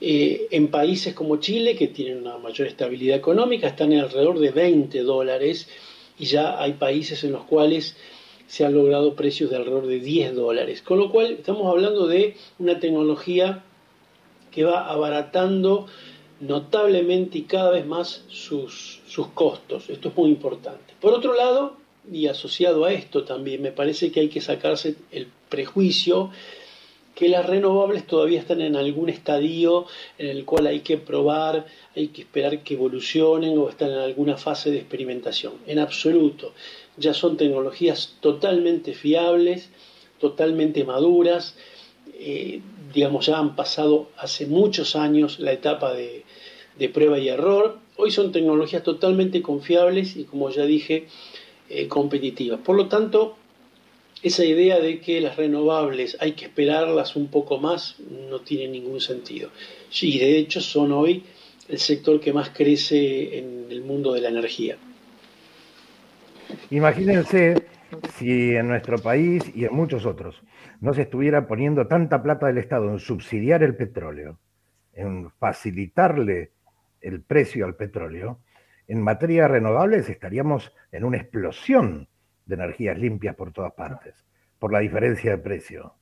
en 0.01 0.69
países 0.69 1.15
como 1.15 1.37
Chile, 1.37 1.77
que 1.77 1.89
tienen 1.89 2.19
una 2.19 2.39
mayor 2.39 2.69
estabilidad 2.69 3.17
económica, 3.17 3.69
están 3.69 3.93
en 3.93 4.01
alrededor 4.01 4.39
de 4.39 4.51
20 4.51 5.03
dólares 5.03 5.69
y 6.19 6.25
ya 6.25 6.61
hay 6.61 6.75
países 6.75 7.23
en 7.25 7.33
los 7.33 7.45
cuales 7.45 7.97
se 8.53 8.67
han 8.67 8.75
logrado 8.75 9.15
precios 9.15 9.49
de 9.49 9.57
alrededor 9.57 9.87
de 9.87 9.99
10 9.99 10.35
dólares. 10.35 10.83
Con 10.83 10.99
lo 10.99 11.11
cual 11.11 11.33
estamos 11.33 11.67
hablando 11.69 12.07
de 12.07 12.37
una 12.59 12.79
tecnología 12.81 13.65
que 14.51 14.63
va 14.65 14.91
abaratando 14.91 15.87
notablemente 16.39 17.39
y 17.39 17.43
cada 17.45 17.71
vez 17.71 17.87
más 17.87 18.27
sus, 18.29 19.01
sus 19.07 19.29
costos. 19.29 19.89
Esto 19.89 20.11
es 20.11 20.17
muy 20.19 20.29
importante. 20.29 20.93
Por 21.01 21.15
otro 21.15 21.35
lado, 21.35 21.79
y 22.13 22.27
asociado 22.27 22.85
a 22.85 22.93
esto 22.93 23.25
también, 23.25 23.63
me 23.63 23.73
parece 23.73 24.13
que 24.13 24.21
hay 24.21 24.29
que 24.29 24.43
sacarse 24.43 24.97
el 25.13 25.29
prejuicio 25.49 26.29
que 27.15 27.29
las 27.29 27.47
renovables 27.47 28.07
todavía 28.07 28.41
están 28.41 28.61
en 28.61 28.77
algún 28.77 29.09
estadio 29.09 29.87
en 30.19 30.29
el 30.29 30.45
cual 30.45 30.67
hay 30.67 30.81
que 30.81 30.99
probar, 30.99 31.67
hay 31.95 32.09
que 32.09 32.23
esperar 32.23 32.63
que 32.63 32.75
evolucionen 32.75 33.59
o 33.59 33.69
están 33.69 33.91
en 33.91 33.99
alguna 33.99 34.37
fase 34.37 34.71
de 34.71 34.79
experimentación. 34.79 35.55
En 35.67 35.79
absoluto, 35.79 36.53
ya 36.97 37.15
son 37.15 37.37
tecnologías 37.37 38.17
totalmente 38.21 38.95
fiables, 38.95 39.71
totalmente 40.21 40.85
maduras, 40.85 41.57
eh, 42.15 42.61
digamos, 42.93 43.27
ya 43.27 43.39
han 43.39 43.57
pasado 43.57 44.11
hace 44.17 44.47
muchos 44.47 44.97
años 44.97 45.41
la 45.41 45.53
etapa 45.53 45.95
de, 45.95 46.25
prueba 46.93 47.19
y 47.19 47.29
error. 47.29 47.79
Hoy 47.97 48.11
son 48.11 48.33
tecnologías 48.33 48.83
totalmente 48.83 49.41
confiables 49.41 50.17
y, 50.17 50.25
como 50.25 50.51
ya 50.51 50.65
dije, 50.65 51.07
eh, 51.69 51.87
competitivas. 51.89 52.61
Por 52.61 52.77
lo 52.77 52.89
tanto, 52.89 53.37
esa 54.23 54.45
idea 54.45 54.81
de 54.81 55.01
que 55.01 55.21
las 55.21 55.37
renovables 55.37 56.17
hay 56.21 56.33
que 56.33 56.45
esperarlas 56.47 57.17
un 57.17 57.29
poco 57.29 57.59
más 57.59 57.97
no 58.31 58.41
tiene 58.41 58.69
ningún 58.69 59.01
sentido. 59.01 59.51
Y 60.01 60.19
de 60.19 60.39
hecho 60.39 60.61
son 60.61 60.93
hoy 60.93 61.25
el 61.69 61.79
sector 61.79 62.21
que 62.21 62.33
más 62.33 62.51
crece 62.51 63.39
en 63.39 63.67
el 63.71 63.83
mundo 63.83 64.13
de 64.13 64.21
la 64.21 64.29
energía. 64.29 64.77
Imagínense 66.71 67.67
si 68.15 68.55
en 68.57 68.69
nuestro 68.69 68.99
país 68.99 69.51
y 69.55 69.65
en 69.65 69.75
muchos 69.75 70.07
otros 70.07 70.43
no 70.81 70.95
se 70.95 71.03
estuviera 71.03 71.47
poniendo 71.47 71.87
tanta 71.87 72.23
plata 72.23 72.47
del 72.47 72.59
Estado 72.59 72.91
en 72.91 72.99
subsidiar 72.99 73.63
el 73.63 73.77
petróleo, 73.77 74.39
en 74.93 75.31
facilitarle 75.31 76.53
el 77.01 77.23
precio 77.23 77.67
al 77.67 77.77
petróleo, 77.77 78.41
en 78.89 79.03
materia 79.03 79.43
de 79.43 79.49
renovables 79.49 80.09
estaríamos 80.09 80.73
en 80.91 81.05
una 81.05 81.19
explosión 81.19 82.09
de 82.47 82.55
energías 82.55 82.99
limpias 82.99 83.35
por 83.35 83.53
todas 83.53 83.73
partes, 83.73 84.25
por 84.59 84.73
la 84.73 84.81
diferencia 84.81 85.31
de 85.31 85.39
precio. 85.39 85.95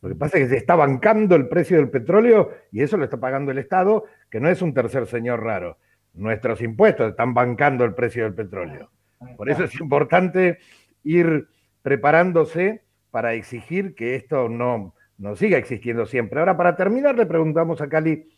Lo 0.00 0.08
que 0.08 0.14
pasa 0.14 0.38
es 0.38 0.44
que 0.44 0.50
se 0.50 0.56
está 0.56 0.74
bancando 0.74 1.36
el 1.36 1.48
precio 1.48 1.76
del 1.76 1.90
petróleo 1.90 2.50
y 2.72 2.82
eso 2.82 2.96
lo 2.96 3.04
está 3.04 3.18
pagando 3.18 3.52
el 3.52 3.58
Estado, 3.58 4.04
que 4.30 4.40
no 4.40 4.48
es 4.48 4.60
un 4.62 4.74
tercer 4.74 5.06
señor 5.06 5.42
raro. 5.42 5.78
Nuestros 6.14 6.60
impuestos 6.60 7.10
están 7.10 7.34
bancando 7.34 7.84
el 7.84 7.94
precio 7.94 8.24
del 8.24 8.34
petróleo. 8.34 8.90
Por 9.36 9.50
eso 9.50 9.64
es 9.64 9.80
importante 9.80 10.58
ir 11.04 11.48
preparándose 11.82 12.82
para 13.10 13.34
exigir 13.34 13.94
que 13.94 14.14
esto 14.14 14.48
no, 14.48 14.94
no 15.18 15.36
siga 15.36 15.58
existiendo 15.58 16.06
siempre. 16.06 16.40
Ahora, 16.40 16.56
para 16.56 16.76
terminar, 16.76 17.16
le 17.16 17.26
preguntamos 17.26 17.80
a 17.80 17.88
Cali, 17.88 18.28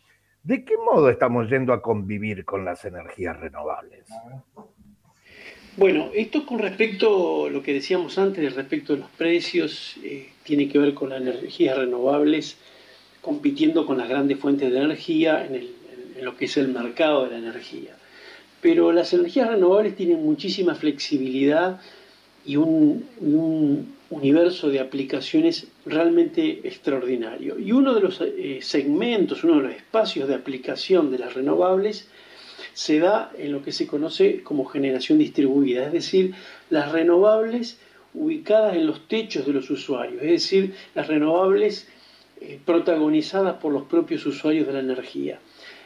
¿de 0.42 0.64
qué 0.64 0.74
modo 0.76 1.08
estamos 1.10 1.48
yendo 1.48 1.72
a 1.72 1.82
convivir 1.82 2.44
con 2.44 2.64
las 2.64 2.84
energías 2.84 3.38
renovables? 3.38 4.06
Bueno, 5.76 6.10
esto 6.14 6.46
con 6.46 6.60
respecto 6.60 7.46
a 7.46 7.50
lo 7.50 7.62
que 7.62 7.72
decíamos 7.72 8.16
antes, 8.18 8.54
respecto 8.54 8.94
de 8.94 9.00
los 9.00 9.10
precios, 9.10 9.96
eh, 10.04 10.28
tiene 10.44 10.68
que 10.68 10.78
ver 10.78 10.94
con 10.94 11.10
las 11.10 11.20
energías 11.20 11.76
renovables 11.76 12.58
compitiendo 13.20 13.86
con 13.86 13.98
las 13.98 14.08
grandes 14.08 14.38
fuentes 14.38 14.70
de 14.70 14.78
energía 14.78 15.44
en, 15.44 15.54
en 15.56 16.24
lo 16.24 16.36
que 16.36 16.44
es 16.44 16.56
el 16.56 16.68
mercado 16.68 17.24
de 17.24 17.30
la 17.30 17.38
energía. 17.38 17.93
Pero 18.64 18.92
las 18.92 19.12
energías 19.12 19.50
renovables 19.50 19.94
tienen 19.94 20.24
muchísima 20.24 20.74
flexibilidad 20.74 21.82
y 22.46 22.56
un, 22.56 23.04
universo 24.08 24.70
de 24.70 24.80
aplicaciones 24.80 25.66
realmente 25.84 26.66
extraordinario. 26.66 27.58
Y 27.58 27.72
uno 27.72 27.92
de 27.92 28.00
los 28.00 28.22
eh, 28.22 28.60
segmentos, 28.62 29.44
uno 29.44 29.56
de 29.56 29.62
los 29.64 29.76
espacios 29.76 30.28
de 30.28 30.34
aplicación 30.34 31.10
de 31.10 31.18
las 31.18 31.34
renovables 31.34 32.08
se 32.72 33.00
da 33.00 33.30
en 33.36 33.52
lo 33.52 33.62
que 33.62 33.72
se 33.72 33.86
conoce 33.86 34.42
como 34.42 34.64
generación 34.64 35.18
distribuida, 35.18 35.84
es 35.84 35.92
decir, 35.92 36.34
las 36.70 36.90
renovables 36.90 37.78
ubicadas 38.14 38.76
en 38.76 38.86
los 38.86 39.06
techos 39.08 39.44
de 39.44 39.52
los 39.52 39.68
usuarios, 39.68 40.22
es 40.22 40.30
decir, 40.30 40.74
las 40.94 41.06
renovables 41.06 41.86
eh, 42.40 42.58
protagonizadas 42.64 43.56
por 43.56 43.74
los 43.74 43.82
propios 43.82 44.24
usuarios 44.24 44.66
de 44.66 44.72
la 44.72 44.80
energía. 44.80 45.38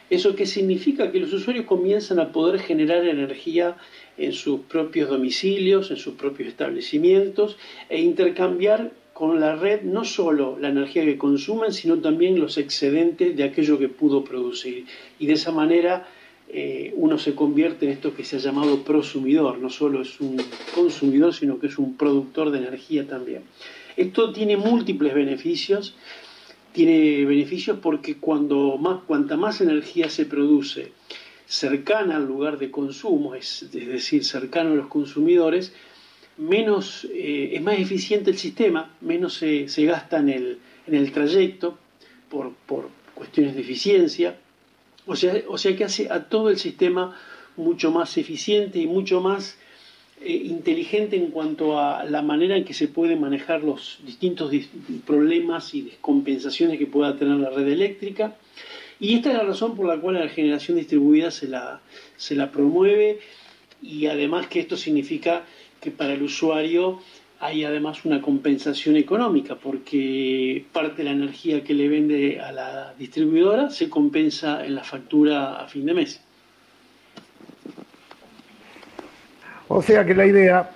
¿Eso 0.09 0.35
qué 0.35 0.45
significa? 0.45 1.11
Que 1.11 1.19
los 1.19 1.33
usuarios 1.33 1.65
comienzan 1.65 2.19
a 2.19 2.31
poder 2.31 2.59
generar 2.59 3.05
energía 3.05 3.77
en 4.17 4.33
sus 4.33 4.61
propios 4.61 5.09
domicilios, 5.09 5.91
en 5.91 5.97
sus 5.97 6.15
propios 6.15 6.49
establecimientos 6.49 7.57
e 7.89 8.01
intercambiar 8.01 8.91
con 9.13 9.39
la 9.39 9.55
red 9.55 9.81
no 9.81 10.05
solo 10.05 10.57
la 10.59 10.69
energía 10.69 11.03
que 11.03 11.17
consumen, 11.17 11.73
sino 11.73 11.99
también 11.99 12.39
los 12.39 12.57
excedentes 12.57 13.35
de 13.35 13.43
aquello 13.43 13.77
que 13.77 13.89
pudo 13.89 14.23
producir. 14.23 14.85
Y 15.19 15.27
de 15.27 15.33
esa 15.33 15.51
manera 15.51 16.07
eh, 16.47 16.93
uno 16.95 17.19
se 17.19 17.35
convierte 17.35 17.85
en 17.85 17.91
esto 17.91 18.15
que 18.15 18.23
se 18.23 18.37
ha 18.37 18.39
llamado 18.39 18.83
prosumidor, 18.83 19.59
no 19.59 19.69
solo 19.69 20.01
es 20.01 20.19
un 20.19 20.41
consumidor, 20.73 21.33
sino 21.33 21.59
que 21.59 21.67
es 21.67 21.77
un 21.77 21.95
productor 21.97 22.49
de 22.49 22.59
energía 22.59 23.05
también. 23.07 23.43
Esto 23.95 24.31
tiene 24.31 24.57
múltiples 24.57 25.13
beneficios 25.13 25.95
tiene 26.71 27.25
beneficios 27.25 27.79
porque 27.81 28.17
cuando 28.17 28.77
más, 28.77 29.03
cuanta 29.03 29.37
más 29.37 29.61
energía 29.61 30.09
se 30.09 30.25
produce 30.25 30.91
cercana 31.45 32.17
al 32.17 32.27
lugar 32.27 32.59
de 32.59 32.69
consumo, 32.69 33.33
es, 33.35 33.67
decir, 33.71 34.23
cercano 34.23 34.71
a 34.71 34.75
los 34.75 34.87
consumidores, 34.87 35.73
menos 36.37 37.05
eh, 37.11 37.51
es 37.53 37.61
más 37.61 37.79
eficiente 37.79 38.31
el 38.31 38.37
sistema, 38.37 38.95
menos 39.01 39.33
se, 39.33 39.65
gasta 39.85 40.19
en 40.19 40.29
el, 40.29 40.59
en 40.87 40.95
el 40.95 41.11
trayecto 41.11 41.77
por, 42.29 42.53
por, 42.65 42.89
cuestiones 43.15 43.55
de 43.55 43.61
eficiencia, 43.61 44.37
o 45.05 45.13
sea, 45.13 45.33
o 45.49 45.57
sea 45.57 45.75
que 45.75 45.83
hace 45.83 46.09
a 46.09 46.29
todo 46.29 46.49
el 46.49 46.57
sistema 46.57 47.19
mucho 47.57 47.91
más 47.91 48.17
eficiente 48.17 48.79
y 48.79 48.87
mucho 48.87 49.19
más 49.19 49.57
eh, 50.21 50.33
inteligente 50.33 51.15
en 51.15 51.31
cuanto 51.31 51.79
a 51.79 52.03
la 52.03 52.21
manera 52.21 52.57
en 52.57 52.65
que 52.65 52.73
se 52.73 52.87
pueden 52.87 53.21
manejar 53.21 53.63
los 53.63 53.99
distintos 54.05 54.53
problemas 55.05 55.73
y 55.73 55.81
descompensaciones 55.81 56.77
que 56.77 56.87
pueda 56.87 57.17
tener 57.17 57.37
la 57.37 57.49
red 57.49 57.67
eléctrica. 57.67 58.35
Y 58.99 59.15
esta 59.15 59.31
es 59.31 59.37
la 59.37 59.43
razón 59.43 59.77
por 59.77 59.85
la 59.85 59.97
cual 59.97 60.15
la 60.15 60.27
generación 60.27 60.77
distribuida 60.77 61.31
se 61.31 61.47
la, 61.47 61.81
se 62.17 62.35
la 62.35 62.51
promueve 62.51 63.19
y 63.81 64.07
además 64.07 64.47
que 64.47 64.59
esto 64.59 64.75
significa 64.75 65.45
que 65.79 65.91
para 65.91 66.13
el 66.13 66.21
usuario 66.21 66.99
hay 67.39 67.63
además 67.63 68.03
una 68.03 68.21
compensación 68.21 68.97
económica 68.97 69.55
porque 69.55 70.65
parte 70.73 70.97
de 70.97 71.03
la 71.05 71.11
energía 71.11 71.63
que 71.63 71.73
le 71.73 71.87
vende 71.87 72.41
a 72.41 72.51
la 72.51 72.93
distribuidora 72.99 73.69
se 73.69 73.89
compensa 73.89 74.65
en 74.65 74.75
la 74.75 74.83
factura 74.83 75.61
a 75.61 75.67
fin 75.67 75.85
de 75.85 75.93
mes. 75.93 76.21
O 79.71 79.83
sea 79.83 80.03
que 80.03 80.15
la 80.15 80.25
idea 80.25 80.71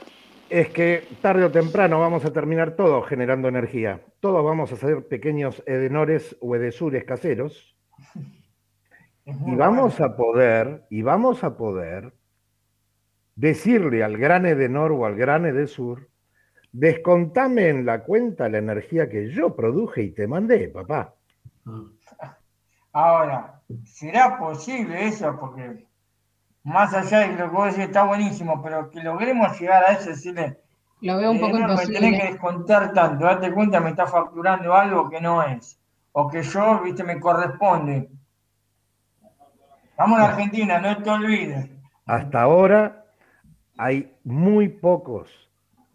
es 0.52 0.70
que 0.70 1.08
tarde 1.20 1.44
o 1.44 1.52
temprano 1.52 2.00
vamos 2.00 2.26
a 2.26 2.32
terminar 2.32 2.76
todos 2.76 3.08
generando 3.08 3.48
energía. 3.48 4.02
Todos 4.20 4.46
vamos 4.46 4.72
a 4.72 4.76
ser 4.76 5.08
pequeños 5.08 5.64
edenores 5.66 6.38
o 6.40 6.56
edesures 6.56 7.04
caseros. 7.04 7.76
Y 9.26 9.56
vamos 9.56 10.02
a 10.02 10.18
poder, 10.18 10.86
y 10.90 11.02
vamos 11.02 11.46
a 11.46 11.56
poder 11.56 12.14
decirle 13.36 14.04
al 14.04 14.18
gran 14.18 14.46
edenor 14.46 14.92
o 14.92 15.06
al 15.06 15.16
gran 15.16 15.46
edesur, 15.46 16.10
descontame 16.74 17.70
en 17.70 17.86
la 17.86 18.04
cuenta 18.04 18.50
la 18.50 18.58
energía 18.58 19.08
que 19.10 19.30
yo 19.30 19.56
produje 19.56 20.04
y 20.04 20.12
te 20.12 20.28
mandé, 20.28 20.68
papá. 20.68 21.16
Ahora, 22.92 23.62
¿será 23.86 24.38
posible 24.38 25.06
eso? 25.06 25.38
Porque 25.40 25.88
más 26.63 26.93
allá 26.93 27.20
de 27.20 27.36
lo 27.36 27.50
que 27.50 27.55
vos 27.55 27.65
decís, 27.67 27.86
está 27.86 28.03
buenísimo, 28.03 28.62
pero 28.62 28.89
que 28.89 29.03
logremos 29.03 29.60
llegar 29.60 29.84
a 29.84 29.93
eso, 29.93 30.10
decirle, 30.10 30.60
lo 31.01 31.17
veo 31.17 31.32
un 31.32 31.39
poco 31.39 31.60
no 31.60 31.72
imposible. 31.72 32.00
Me 32.00 32.05
tenés 32.08 32.22
que 32.22 32.32
descontar 32.32 32.93
tanto, 32.93 33.25
date 33.25 33.51
cuenta, 33.51 33.79
me 33.82 33.89
está 33.89 34.08
facturando 34.08 34.74
algo 34.74 35.10
que 35.10 35.20
no 35.20 35.43
es, 35.43 35.79
o 36.13 36.29
que 36.29 36.41
yo, 36.41 36.79
viste, 36.82 37.03
me 37.03 37.20
corresponde. 37.20 38.10
Vamos 39.98 40.20
a 40.20 40.29
Argentina, 40.29 40.79
no 40.79 41.03
te 41.03 41.10
olvides. 41.10 41.70
Hasta 42.05 42.41
ahora 42.41 43.05
hay 43.77 44.15
muy 44.24 44.70
pocos 44.70 45.29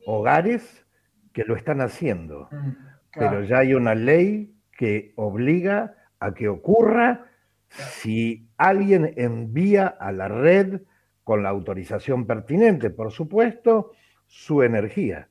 hogares 0.06 0.84
que 1.32 1.44
lo 1.44 1.56
están 1.56 1.80
haciendo, 1.80 2.48
mm, 2.50 2.70
pero 3.12 3.42
ya 3.44 3.58
hay 3.58 3.74
una 3.74 3.94
ley 3.94 4.54
que 4.72 5.12
obliga 5.16 5.94
a 6.20 6.32
que 6.34 6.48
ocurra 6.48 7.26
si 7.68 8.48
alguien 8.56 9.14
envía 9.16 9.86
a 9.86 10.12
la 10.12 10.28
red 10.28 10.82
con 11.24 11.42
la 11.42 11.50
autorización 11.50 12.26
pertinente, 12.26 12.90
por 12.90 13.12
supuesto, 13.12 13.92
su 14.26 14.62
energía. 14.62 15.28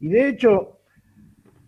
Y 0.00 0.08
de 0.08 0.28
hecho, 0.28 0.80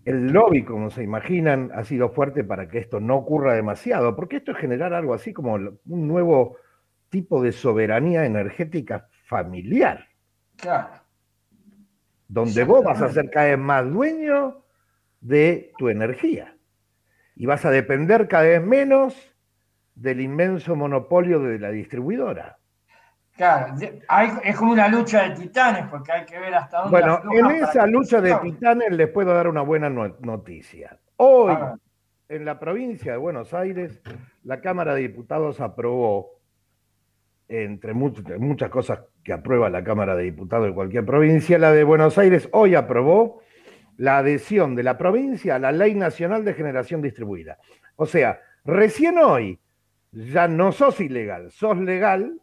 el 0.05 0.33
lobby, 0.33 0.65
como 0.65 0.91
se 0.91 1.03
imaginan, 1.03 1.71
ha 1.75 1.85
sido 1.85 2.11
fuerte 2.11 2.45
para 2.45 2.69
que 2.69 2.79
esto 2.79 3.01
no 3.01 3.17
ocurra 3.17 3.55
demasiado, 3.55 4.15
porque 4.15 4.37
esto 4.37 4.53
es 4.53 4.59
generar 4.59 4.93
algo 4.93 5.15
así 5.15 5.33
como 5.33 5.55
un 5.55 5.79
nuevo 5.85 6.59
tipo 7.09 7.43
de 7.43 7.53
soberanía 7.53 8.27
energética 8.27 9.09
familiar. 9.27 10.09
Claro. 10.57 10.95
Donde 12.29 12.65
vos 12.65 12.85
vas 12.85 13.01
a 13.01 13.11
ser 13.11 13.31
cada 13.31 13.47
vez 13.47 13.59
más 13.59 13.91
dueño 13.91 14.65
de 15.21 15.73
tu 15.79 15.89
energía. 15.89 16.57
Y 17.37 17.47
vas 17.47 17.65
a 17.65 17.71
depender 17.71 18.29
cada 18.29 18.45
vez 18.45 18.63
menos 18.63 19.34
del 19.95 20.21
inmenso 20.21 20.77
monopolio 20.77 21.41
de 21.41 21.59
la 21.59 21.71
distribuidora. 21.71 22.59
Claro, 23.37 23.75
es 24.45 24.57
como 24.57 24.73
una 24.73 24.87
lucha 24.87 25.29
de 25.29 25.35
titanes, 25.35 25.87
porque 25.89 26.13
hay 26.13 26.25
que 26.25 26.39
ver 26.39 26.55
hasta 26.55 26.83
dónde. 26.83 26.91
Bueno, 26.91 27.21
en 27.33 27.51
esa 27.63 27.87
lucha 27.87 28.21
de 28.21 28.35
titanes 28.37 28.93
les 28.93 29.09
puedo 29.09 29.35
dar 29.35 29.49
una 29.49 29.63
buena 29.63 29.91
noticia. 29.91 30.99
Hoy, 31.17 31.57
en 32.29 32.45
la 32.45 32.61
provincia 32.61 33.13
de 33.13 33.19
Buenos 33.19 33.53
Aires, 33.53 34.01
la 34.45 34.61
Cámara 34.61 34.95
de 34.95 35.03
Diputados 35.03 35.61
aprobó, 35.61 36.41
entre 37.49 37.93
muchas 37.93 38.71
cosas 38.71 39.01
que 39.25 39.33
aprueba 39.33 39.69
la 39.69 39.83
Cámara 39.83 40.15
de 40.15 40.23
Diputados 40.23 40.67
de 40.67 40.75
cualquier 40.75 41.05
provincia, 41.05 41.59
la 41.59 41.73
de 41.73 41.83
Buenos 41.83 42.17
Aires 42.19 42.49
hoy 42.53 42.75
aprobó 42.77 43.43
la 43.97 44.19
adhesión 44.19 44.75
de 44.77 44.83
la 44.83 44.97
provincia 44.97 45.57
a 45.57 45.59
la 45.59 45.73
Ley 45.73 45.95
Nacional 45.95 46.45
de 46.45 46.55
Generación 46.55 47.03
Distribuida. 47.03 47.59
O 47.97 48.07
sea, 48.07 48.41
recién 48.65 49.19
hoy 49.19 49.61
ya 50.15 50.49
no 50.49 50.73
sos 50.73 51.01
ilegal, 51.01 51.51
sos 51.51 51.77
legal 51.79 52.41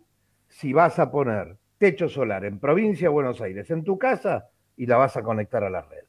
si 0.48 0.74
vas 0.74 1.00
a 1.00 1.10
poner 1.10 1.58
techo 1.78 2.10
solar 2.10 2.46
en 2.46 2.60
provincia 2.60 3.08
de 3.08 3.14
Buenos 3.14 3.42
Aires, 3.42 3.72
en 3.72 3.84
tu 3.84 3.98
casa, 3.98 4.50
y 4.76 4.86
la 4.86 4.98
vas 4.98 5.16
a 5.18 5.24
conectar 5.24 5.64
a 5.64 5.70
la 5.70 5.82
red. 5.82 6.04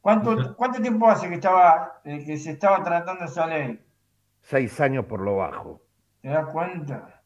¿Cuánto, 0.00 0.56
cuánto 0.56 0.80
tiempo 0.80 1.08
hace 1.08 1.28
que, 1.28 1.34
estaba, 1.34 2.00
eh, 2.04 2.24
que 2.24 2.38
se 2.38 2.52
estaba 2.52 2.82
tratando 2.82 3.24
esa 3.24 3.46
ley? 3.46 3.84
Seis 4.40 4.80
años 4.80 5.04
por 5.04 5.20
lo 5.20 5.36
bajo. 5.36 5.82
¿Te 6.22 6.28
das 6.28 6.46
cuenta? 6.46 7.22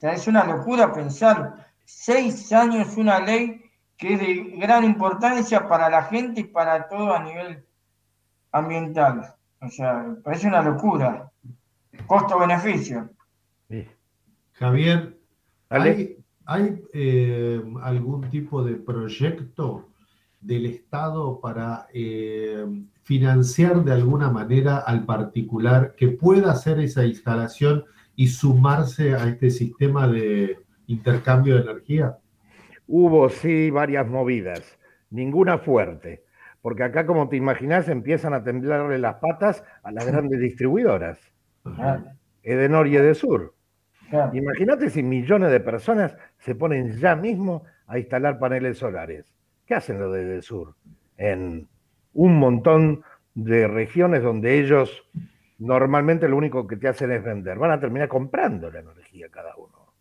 Es 0.00 0.26
una 0.26 0.44
locura 0.44 0.92
pensar 0.92 1.66
seis 1.84 2.52
años 2.52 2.96
una 2.96 3.20
ley 3.20 3.62
que 3.96 4.14
es 4.14 4.20
de 4.20 4.34
gran 4.56 4.84
importancia 4.84 5.68
para 5.68 5.90
la 5.90 6.04
gente 6.04 6.40
y 6.40 6.44
para 6.44 6.88
todo 6.88 7.14
a 7.14 7.22
nivel 7.22 7.66
ambiental. 8.52 9.35
O 9.60 9.68
sea, 9.68 10.16
parece 10.22 10.48
una 10.48 10.62
locura. 10.62 11.30
Costo-beneficio. 12.06 13.10
Javier, 14.52 15.18
¿hay, 15.68 16.82
eh, 16.92 17.62
algún 17.82 18.30
tipo 18.30 18.62
de 18.62 18.76
proyecto 18.76 19.88
del 20.40 20.66
Estado 20.66 21.40
para 21.40 21.88
eh, 21.92 22.64
financiar 23.02 23.82
de 23.84 23.92
alguna 23.92 24.30
manera 24.30 24.78
al 24.78 25.04
particular 25.04 25.94
que 25.96 26.08
pueda 26.08 26.52
hacer 26.52 26.78
esa 26.80 27.04
instalación 27.04 27.84
y 28.14 28.28
sumarse 28.28 29.14
a 29.14 29.28
este 29.28 29.50
sistema 29.50 30.06
de 30.08 30.58
intercambio 30.86 31.56
de 31.56 31.62
energía? 31.62 32.18
Hubo 32.86 33.28
sí 33.28 33.70
varias 33.70 34.06
movidas, 34.06 34.78
ninguna 35.10 35.58
fuerte, 35.58 36.22
porque 36.66 36.82
acá 36.82 37.06
como 37.06 37.28
te 37.28 37.36
imaginas 37.36 37.88
empiezan 37.88 38.34
a 38.34 38.42
temblarle 38.42 38.98
las 38.98 39.14
patas 39.20 39.62
a 39.84 39.92
las 39.92 40.04
grandes 40.04 40.40
distribuidoras, 40.40 41.16
Edenor 42.42 42.88
y 42.88 42.96
Edesur. 42.96 43.54
Imagínate 44.32 44.90
si 44.90 45.04
millones 45.04 45.52
de 45.52 45.60
personas 45.60 46.16
se 46.38 46.56
ponen 46.56 46.98
ya 46.98 47.14
mismo 47.14 47.62
a 47.86 48.00
instalar 48.00 48.40
paneles 48.40 48.78
solares. 48.78 49.32
¿Qué 49.64 49.76
hacen 49.76 50.00
los 50.00 50.12
de 50.12 50.22
Edesur? 50.22 50.74
En 51.16 51.68
un 52.14 52.36
montón 52.36 53.04
de 53.36 53.68
regiones 53.68 54.24
donde 54.24 54.58
ellos 54.58 55.04
normalmente 55.60 56.28
lo 56.28 56.36
único 56.36 56.66
que 56.66 56.74
te 56.74 56.88
hacen 56.88 57.12
es 57.12 57.22
vender. 57.22 57.60
Van 57.60 57.70
a 57.70 57.78
terminar 57.78 58.08
comprando 58.08 58.72
la 58.72 58.80
energía 58.80 59.28
cada 59.30 59.54
uno. 59.54 59.92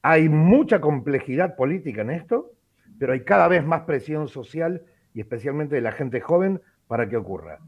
Hay 0.00 0.30
mucha 0.30 0.80
complejidad 0.80 1.56
política 1.56 2.00
en 2.00 2.12
esto, 2.12 2.52
pero 2.98 3.12
hay 3.12 3.20
cada 3.20 3.48
vez 3.48 3.62
más 3.62 3.82
presión 3.82 4.28
social 4.28 4.80
y 5.16 5.20
especialmente 5.20 5.76
de 5.76 5.80
la 5.80 5.92
gente 5.92 6.20
joven 6.20 6.60
para 6.86 7.08
que 7.08 7.16
ocurra. 7.16 7.58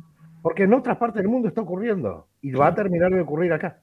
Porque 0.43 0.65
en 0.65 0.75
otras 0.75 0.99
partes 0.99 1.23
del 1.23 1.31
mundo 1.31 1.49
está 1.49 1.63
ocurriendo 1.63 2.29
y 2.43 2.53
va 2.53 2.67
a 2.67 2.75
terminar 2.75 3.11
de 3.11 3.23
ocurrir 3.23 3.55
acá. 3.55 3.81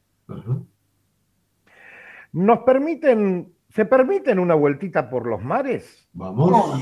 Nos 2.32 2.60
permiten, 2.60 3.56
¿se 3.70 3.86
permiten 3.86 4.38
una 4.38 4.54
vueltita 4.54 5.10
por 5.10 5.26
los 5.26 5.44
mares? 5.44 6.08
Vamos. 6.14 6.80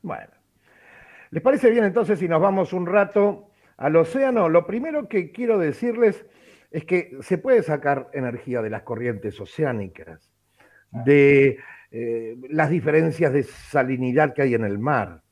Bueno. 0.00 0.30
¿Les 1.30 1.42
parece 1.42 1.70
bien 1.70 1.82
entonces 1.82 2.20
si 2.20 2.28
nos 2.28 2.40
vamos 2.40 2.72
un 2.72 2.86
rato 2.86 3.50
al 3.78 3.96
océano? 3.96 4.48
Lo 4.48 4.64
primero 4.64 5.08
que 5.08 5.32
quiero 5.32 5.58
decirles 5.58 6.24
es 6.70 6.84
que 6.84 7.18
se 7.22 7.36
puede 7.36 7.64
sacar 7.64 8.10
energía 8.12 8.62
de 8.62 8.70
las 8.70 8.82
corrientes 8.82 9.40
oceánicas, 9.40 10.30
de 10.92 11.58
eh, 11.90 12.36
las 12.48 12.70
diferencias 12.70 13.32
de 13.32 13.42
salinidad 13.42 14.34
que 14.34 14.42
hay 14.42 14.54
en 14.54 14.64
el 14.64 14.78
mar, 14.78 15.22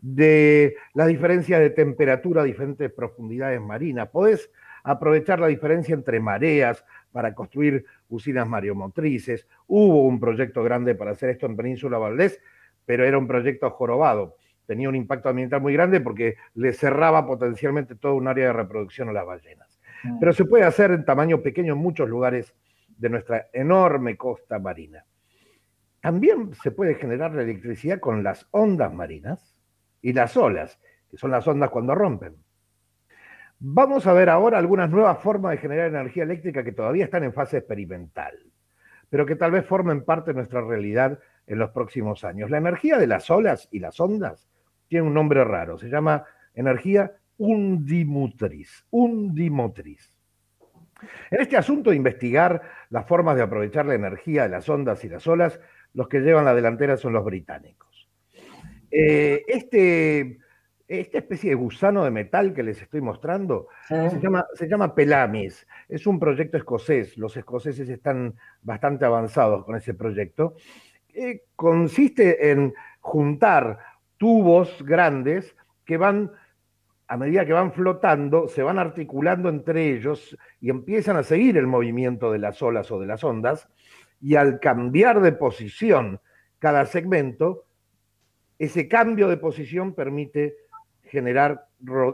de 0.00 0.76
las 0.94 1.08
diferencias 1.08 1.60
de 1.60 1.70
temperatura 1.70 2.42
a 2.42 2.44
diferentes 2.44 2.90
profundidades 2.92 3.60
marinas. 3.60 4.08
Podés 4.08 4.50
aprovechar 4.84 5.40
la 5.40 5.48
diferencia 5.48 5.94
entre 5.94 6.20
mareas 6.20 6.84
para 7.10 7.34
construir 7.34 7.84
usinas 8.08 8.48
mareomotrices. 8.48 9.48
Hubo 9.66 10.04
un 10.04 10.20
proyecto 10.20 10.62
grande 10.62 10.94
para 10.94 11.10
hacer 11.10 11.30
esto 11.30 11.46
en 11.46 11.56
Península 11.56 11.98
Valdés, 11.98 12.40
pero 12.86 13.04
era 13.04 13.18
un 13.18 13.26
proyecto 13.26 13.68
jorobado. 13.70 14.36
Tenía 14.66 14.88
un 14.88 14.94
impacto 14.94 15.28
ambiental 15.30 15.60
muy 15.60 15.72
grande 15.72 16.00
porque 16.00 16.36
le 16.54 16.72
cerraba 16.72 17.26
potencialmente 17.26 17.96
todo 17.96 18.14
un 18.14 18.28
área 18.28 18.46
de 18.46 18.52
reproducción 18.52 19.08
a 19.08 19.12
las 19.12 19.26
ballenas. 19.26 19.78
Mm. 20.04 20.18
pero 20.20 20.32
se 20.32 20.44
puede 20.44 20.64
hacer 20.64 20.92
en 20.92 21.04
tamaño 21.04 21.42
pequeño 21.42 21.72
en 21.72 21.80
muchos 21.80 22.08
lugares 22.08 22.54
de 22.98 23.08
nuestra 23.08 23.48
enorme 23.52 24.16
costa 24.16 24.58
marina. 24.58 25.04
También 26.00 26.54
se 26.62 26.70
puede 26.70 26.94
generar 26.94 27.34
la 27.34 27.42
electricidad 27.42 28.00
con 28.00 28.22
las 28.22 28.46
ondas 28.50 28.92
marinas 28.92 29.56
y 30.00 30.12
las 30.12 30.36
olas, 30.36 30.78
que 31.10 31.16
son 31.16 31.30
las 31.30 31.46
ondas 31.46 31.70
cuando 31.70 31.94
rompen. 31.94 32.36
Vamos 33.60 34.06
a 34.06 34.12
ver 34.12 34.28
ahora 34.28 34.58
algunas 34.58 34.88
nuevas 34.88 35.18
formas 35.18 35.50
de 35.52 35.58
generar 35.58 35.88
energía 35.88 36.22
eléctrica 36.22 36.62
que 36.62 36.70
todavía 36.70 37.04
están 37.04 37.24
en 37.24 37.32
fase 37.32 37.58
experimental, 37.58 38.38
pero 39.10 39.26
que 39.26 39.34
tal 39.34 39.50
vez 39.50 39.66
formen 39.66 40.04
parte 40.04 40.30
de 40.30 40.36
nuestra 40.36 40.60
realidad 40.60 41.18
en 41.46 41.58
los 41.58 41.70
próximos 41.70 42.22
años. 42.22 42.50
La 42.50 42.58
energía 42.58 42.98
de 42.98 43.08
las 43.08 43.30
olas 43.30 43.68
y 43.72 43.80
las 43.80 43.98
ondas 43.98 44.48
tiene 44.86 45.08
un 45.08 45.14
nombre 45.14 45.42
raro, 45.42 45.76
se 45.76 45.88
llama 45.88 46.24
energía 46.54 47.16
undimotriz. 47.36 48.84
En 51.30 51.40
este 51.40 51.56
asunto 51.56 51.90
de 51.90 51.96
investigar 51.96 52.62
las 52.90 53.06
formas 53.06 53.36
de 53.36 53.42
aprovechar 53.42 53.86
la 53.86 53.94
energía 53.94 54.44
de 54.44 54.48
las 54.50 54.68
ondas 54.68 55.04
y 55.04 55.08
las 55.08 55.26
olas, 55.26 55.60
los 55.98 56.06
que 56.06 56.20
llevan 56.20 56.44
la 56.44 56.54
delantera 56.54 56.96
son 56.96 57.12
los 57.12 57.24
británicos. 57.24 58.08
Eh, 58.88 59.42
este, 59.48 60.38
esta 60.86 61.18
especie 61.18 61.50
de 61.50 61.56
gusano 61.56 62.04
de 62.04 62.12
metal 62.12 62.54
que 62.54 62.62
les 62.62 62.80
estoy 62.80 63.00
mostrando 63.00 63.66
se, 63.88 64.20
llama, 64.20 64.46
se 64.54 64.68
llama 64.68 64.94
Pelamis. 64.94 65.66
Es 65.88 66.06
un 66.06 66.20
proyecto 66.20 66.56
escocés. 66.56 67.18
Los 67.18 67.36
escoceses 67.36 67.88
están 67.88 68.36
bastante 68.62 69.06
avanzados 69.06 69.64
con 69.64 69.74
ese 69.74 69.92
proyecto. 69.92 70.54
consiste 71.56 72.52
en 72.52 72.74
juntar 73.00 73.80
tubos 74.18 74.84
grandes 74.84 75.56
que 75.84 75.96
van 75.96 76.30
a 77.08 77.16
medida 77.16 77.44
que 77.44 77.54
van 77.54 77.72
flotando, 77.72 78.46
se 78.46 78.62
van 78.62 78.78
articulando 78.78 79.48
entre 79.48 79.96
ellos 79.96 80.38
y 80.60 80.70
empiezan 80.70 81.16
a 81.16 81.24
seguir 81.24 81.56
el 81.56 81.66
movimiento 81.66 82.30
de 82.30 82.38
las 82.38 82.62
olas 82.62 82.92
o 82.92 83.00
de 83.00 83.06
las 83.06 83.24
ondas, 83.24 83.68
y 84.20 84.34
al 84.36 84.60
cambiar 84.60 85.20
de 85.20 85.32
posición 85.32 86.20
cada 86.58 86.86
segmento, 86.86 87.66
ese 88.58 88.88
cambio 88.88 89.28
de 89.28 89.36
posición 89.36 89.94
permite 89.94 90.56
generar 91.04 91.68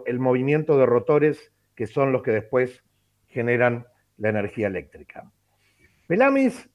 el 0.07 0.19
movimiento 0.19 0.79
de 0.79 0.87
rotores 0.87 1.53
que 1.75 1.87
son 1.87 2.13
los 2.13 2.23
que 2.23 2.31
después 2.31 2.85
generan 3.27 3.87
la 4.19 4.29
energía 4.29 4.67
eléctrica. 4.67 5.31
Pelamis 6.07 6.69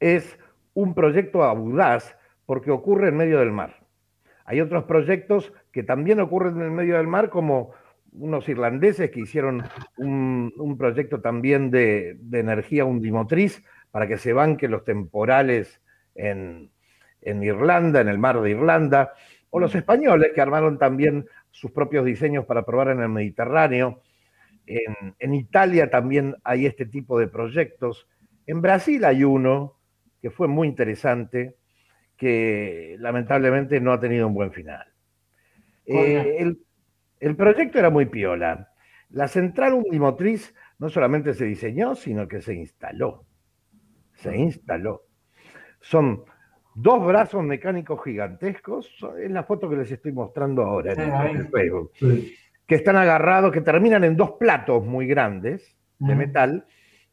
es 0.00 0.38
un 0.74 0.94
proyecto 0.94 1.42
audaz 1.42 2.16
porque 2.44 2.70
ocurre 2.70 3.08
en 3.08 3.16
medio 3.16 3.38
del 3.38 3.52
mar. 3.52 3.86
Hay 4.44 4.60
otros 4.60 4.84
proyectos 4.84 5.52
que 5.72 5.82
también 5.82 6.20
ocurren 6.20 6.56
en 6.56 6.62
el 6.62 6.70
medio 6.70 6.96
del 6.96 7.06
mar, 7.06 7.30
como 7.30 7.72
unos 8.12 8.48
irlandeses 8.48 9.10
que 9.10 9.20
hicieron 9.20 9.64
un, 9.96 10.76
proyecto 10.78 11.20
también 11.20 11.70
de, 11.70 12.18
energía 12.32 12.84
undimotriz 12.84 13.62
para 13.96 14.06
que 14.06 14.18
se 14.18 14.34
banquen 14.34 14.72
los 14.72 14.84
temporales 14.84 15.80
en, 16.14 16.70
Irlanda, 17.22 18.02
en 18.02 18.08
el 18.08 18.18
mar 18.18 18.42
de 18.42 18.50
Irlanda, 18.50 19.14
o 19.48 19.58
los 19.58 19.74
españoles 19.74 20.32
que 20.34 20.42
armaron 20.42 20.76
también 20.76 21.24
sus 21.50 21.70
propios 21.70 22.04
diseños 22.04 22.44
para 22.44 22.66
probar 22.66 22.88
en 22.88 23.00
el 23.00 23.08
Mediterráneo. 23.08 24.02
En, 24.66 25.14
en, 25.18 25.34
Italia 25.34 25.88
también 25.88 26.36
hay 26.44 26.66
este 26.66 26.84
tipo 26.84 27.18
de 27.18 27.28
proyectos. 27.28 28.06
En 28.46 28.60
Brasil 28.60 29.02
hay 29.02 29.24
uno 29.24 29.78
que 30.20 30.28
fue 30.28 30.46
muy 30.46 30.68
interesante, 30.68 31.56
que 32.18 32.96
lamentablemente 32.98 33.80
no 33.80 33.94
ha 33.94 33.98
tenido 33.98 34.26
un 34.26 34.34
buen 34.34 34.52
final. 34.52 34.92
Eh, 35.86 36.54
el, 37.20 37.34
proyecto 37.34 37.78
era 37.78 37.88
muy 37.88 38.04
piola. 38.04 38.74
La 39.08 39.26
central 39.26 39.72
unimotriz 39.72 40.54
no 40.78 40.90
solamente 40.90 41.32
se 41.32 41.46
diseñó, 41.46 41.94
sino 41.94 42.28
que 42.28 42.42
se 42.42 42.52
instaló. 42.52 43.25
Se 44.16 44.36
instaló. 44.36 45.04
Son 45.80 46.24
dos 46.74 47.06
brazos 47.06 47.42
mecánicos 47.42 48.02
gigantescos, 48.04 48.90
en 49.18 49.32
la 49.32 49.44
foto 49.44 49.68
que 49.68 49.76
les 49.76 49.90
estoy 49.90 50.12
mostrando 50.12 50.62
ahora 50.62 50.92
en, 50.92 51.36
el 51.36 51.48
Facebook, 51.48 51.92
que 52.66 52.74
están 52.74 52.96
agarrados, 52.96 53.50
que 53.52 53.62
terminan 53.62 54.04
en 54.04 54.16
dos 54.16 54.32
platos 54.32 54.84
muy 54.84 55.06
grandes 55.06 55.76
de 55.98 56.14
metal, 56.14 56.66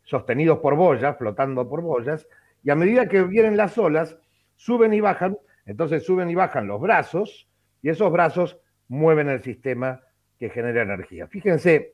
sostenidos 0.04 0.60
por 0.60 0.76
boyas, 0.76 1.18
flotando 1.18 1.68
por 1.70 1.82
boyas, 1.82 2.28
y 2.62 2.72
a 2.72 2.76
medida 2.76 3.08
que 3.08 3.24
vienen 3.24 3.56
las 3.56 3.78
olas, 3.78 4.18
suben 4.56 4.94
y 4.94 5.00
bajan, 5.00 5.38
entonces 5.66 6.06
suben 6.06 6.30
y 6.30 6.36
bajan 6.36 6.68
los 6.68 6.82
brazos, 6.82 7.48
y 7.82 7.90
esos 7.90 8.12
brazos 8.12 8.60
mueven 8.90 9.30
el 9.30 9.42
sistema 9.42 10.02
que 10.38 10.50
genera 10.50 10.82
energía. 10.82 11.28
Fíjense, 11.28 11.94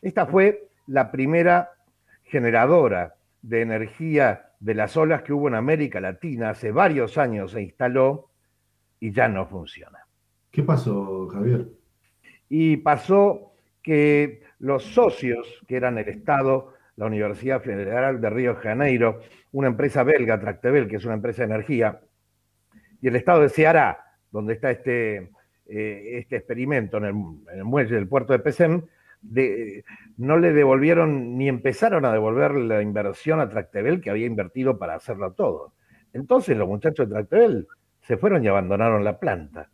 esta 0.00 0.26
fue 0.26 0.68
la 0.86 1.10
primera 1.10 1.70
generadora 2.24 3.14
de 3.42 3.60
energía 3.60 4.52
de 4.60 4.74
las 4.74 4.96
olas 4.96 5.22
que 5.22 5.32
hubo 5.32 5.48
en 5.48 5.54
América 5.54 6.00
Latina. 6.00 6.50
Hace 6.50 6.70
varios 6.72 7.18
años 7.18 7.52
se 7.52 7.62
instaló 7.62 8.30
y 9.00 9.12
ya 9.12 9.28
no 9.28 9.46
funciona. 9.46 9.98
¿Qué 10.50 10.62
pasó, 10.62 11.28
Javier? 11.28 11.68
Y 12.48 12.76
pasó 12.78 13.54
que 13.82 14.42
los 14.58 14.84
socios, 14.84 15.62
que 15.66 15.76
eran 15.76 15.98
el 15.98 16.08
Estado, 16.08 16.74
la 16.96 17.06
Universidad 17.06 17.62
Federal 17.62 18.20
de 18.20 18.30
Río 18.30 18.54
de 18.54 18.60
Janeiro, 18.60 19.20
una 19.50 19.68
empresa 19.68 20.02
belga, 20.04 20.38
Tractebel, 20.38 20.88
que 20.88 20.96
es 20.96 21.04
una 21.04 21.14
empresa 21.14 21.42
de 21.42 21.54
energía, 21.54 22.00
y 23.00 23.08
el 23.08 23.16
Estado 23.16 23.40
de 23.40 23.48
Ceará, 23.48 24.04
donde 24.30 24.54
está 24.54 24.70
este, 24.70 25.30
eh, 25.66 26.18
este 26.18 26.36
experimento 26.36 26.98
en 26.98 27.04
el, 27.04 27.64
muelle 27.64 27.96
del 27.96 28.08
puerto 28.08 28.32
de 28.32 28.38
Pesem, 28.38 28.82
no 30.16 30.38
le 30.38 30.52
devolvieron 30.52 31.36
ni 31.36 31.48
empezaron 31.48 32.04
a 32.04 32.12
devolver 32.12 32.52
la 32.52 32.82
inversión 32.82 33.40
a 33.40 33.48
Tractebel 33.48 34.00
que 34.00 34.10
había 34.10 34.26
invertido 34.26 34.78
para 34.78 34.94
hacerlo 34.94 35.32
todo. 35.32 35.74
Entonces 36.12 36.56
los 36.56 36.68
muchachos 36.68 37.08
de 37.08 37.14
Tractebel 37.14 37.66
se 38.02 38.16
fueron 38.16 38.44
y 38.44 38.48
abandonaron 38.48 39.04
la 39.04 39.18
planta, 39.18 39.70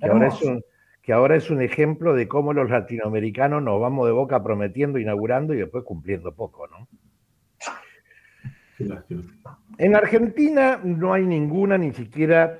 que 0.00 0.06
ahora, 0.06 0.28
es 0.28 0.42
un, 0.42 0.62
que 1.02 1.12
ahora 1.12 1.36
es 1.36 1.50
un 1.50 1.62
ejemplo 1.62 2.14
de 2.14 2.26
cómo 2.28 2.52
los 2.52 2.68
latinoamericanos 2.68 3.62
nos 3.62 3.80
vamos 3.80 4.06
de 4.06 4.12
boca 4.12 4.42
prometiendo, 4.42 4.98
inaugurando 4.98 5.54
y 5.54 5.58
después 5.58 5.84
cumpliendo 5.84 6.34
poco, 6.34 6.66
¿no? 6.66 6.88
En 9.78 9.94
Argentina 9.94 10.80
no 10.82 11.12
hay 11.12 11.26
ninguna, 11.26 11.76
ni 11.78 11.92
siquiera 11.92 12.58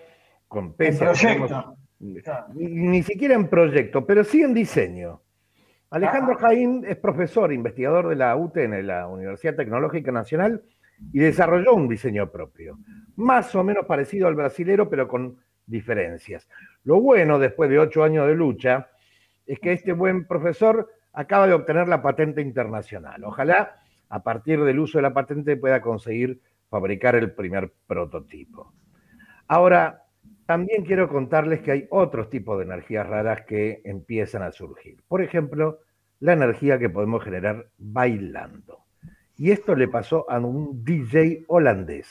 con 0.48 0.74
peso. 0.74 1.06
Ni, 2.54 3.02
siquiera 3.02 3.34
en 3.34 3.48
proyecto, 3.48 4.06
pero 4.06 4.24
sí 4.24 4.42
en 4.42 4.54
diseño. 4.54 5.22
Alejandro 5.90 6.34
ah. 6.38 6.40
Jaín 6.40 6.84
es 6.86 6.96
profesor, 6.96 7.52
investigador 7.52 8.08
de 8.08 8.16
la 8.16 8.36
UTN, 8.36 8.86
la 8.86 9.08
Universidad 9.08 9.56
Tecnológica 9.56 10.12
Nacional, 10.12 10.62
y 11.12 11.18
desarrolló 11.18 11.74
un 11.74 11.88
diseño 11.88 12.30
propio, 12.30 12.78
más 13.16 13.54
o 13.54 13.64
menos 13.64 13.86
parecido 13.86 14.28
al 14.28 14.34
brasilero, 14.34 14.88
pero 14.88 15.08
con 15.08 15.38
diferencias. 15.66 16.48
Lo 16.84 17.00
bueno, 17.00 17.38
después 17.38 17.70
de 17.70 17.78
ocho 17.78 18.04
años 18.04 18.26
de 18.26 18.34
lucha, 18.34 18.90
es 19.46 19.58
que 19.58 19.72
este 19.72 19.92
buen 19.92 20.26
profesor 20.26 20.90
acaba 21.12 21.46
de 21.46 21.54
obtener 21.54 21.88
la 21.88 22.02
patente 22.02 22.40
internacional. 22.40 23.24
Ojalá 23.24 23.76
a 24.08 24.22
partir 24.22 24.62
del 24.62 24.78
uso 24.78 24.98
de 24.98 25.02
la 25.02 25.14
patente 25.14 25.56
pueda 25.56 25.80
conseguir 25.80 26.40
fabricar 26.68 27.16
el 27.16 27.32
primer 27.32 27.72
prototipo. 27.86 28.72
Ahora, 29.48 30.04
también 30.50 30.84
quiero 30.84 31.08
contarles 31.08 31.60
que 31.60 31.70
hay 31.70 31.86
otros 31.90 32.28
tipos 32.28 32.58
de 32.58 32.64
energías 32.64 33.06
raras 33.06 33.42
que 33.42 33.82
empiezan 33.84 34.42
a 34.42 34.50
surgir. 34.50 34.96
Por 35.06 35.22
ejemplo, 35.22 35.78
la 36.18 36.32
energía 36.32 36.76
que 36.76 36.88
podemos 36.88 37.22
generar 37.22 37.68
bailando. 37.78 38.80
Y 39.36 39.52
esto 39.52 39.76
le 39.76 39.86
pasó 39.86 40.28
a 40.28 40.40
un 40.40 40.84
DJ 40.84 41.44
holandés. 41.46 42.08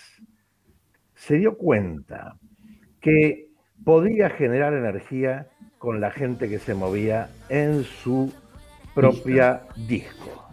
Se 1.15 1.36
dio 1.36 1.58
cuenta 1.58 2.38
que 3.02 3.49
podía 3.84 4.30
generar 4.30 4.71
energía 4.71 5.49
con 5.78 5.99
la 5.99 6.10
gente 6.10 6.47
que 6.47 6.60
se 6.60 6.73
movía 6.73 7.30
en 7.49 7.84
su 7.84 8.32
propia 8.95 9.63
disco. 9.75 10.49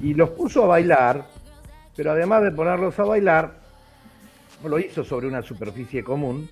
Y 0.00 0.14
los 0.14 0.30
puso 0.30 0.62
a 0.62 0.68
bailar, 0.68 1.24
pero 1.96 2.12
además 2.12 2.44
de 2.44 2.52
ponerlos 2.52 2.96
a 3.00 3.02
bailar, 3.02 3.61
lo 4.68 4.78
hizo 4.78 5.04
sobre 5.04 5.26
una 5.26 5.42
superficie 5.42 6.02
común, 6.02 6.48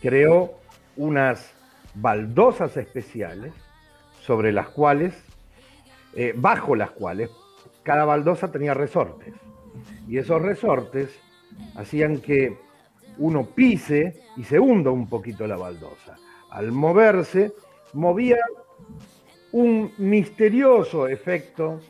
creó 0.00 0.54
unas 0.96 1.52
baldosas 1.94 2.76
especiales 2.76 3.52
sobre 4.22 4.52
las 4.52 4.68
cuales, 4.68 5.14
eh, 6.14 6.32
bajo 6.36 6.74
las 6.76 6.90
cuales, 6.90 7.30
cada 7.82 8.04
baldosa 8.04 8.50
tenía 8.50 8.74
resortes. 8.74 9.34
Y 10.08 10.18
esos 10.18 10.42
resortes 10.42 11.10
hacían 11.74 12.20
que 12.20 12.56
uno 13.18 13.46
pise 13.46 14.22
y 14.36 14.44
se 14.44 14.58
hunda 14.58 14.90
un 14.90 15.08
poquito 15.08 15.46
la 15.46 15.56
baldosa. 15.56 16.16
Al 16.50 16.72
moverse, 16.72 17.52
movía 17.92 18.38
un 19.52 19.92
misterioso 19.98 21.08
efecto 21.08 21.80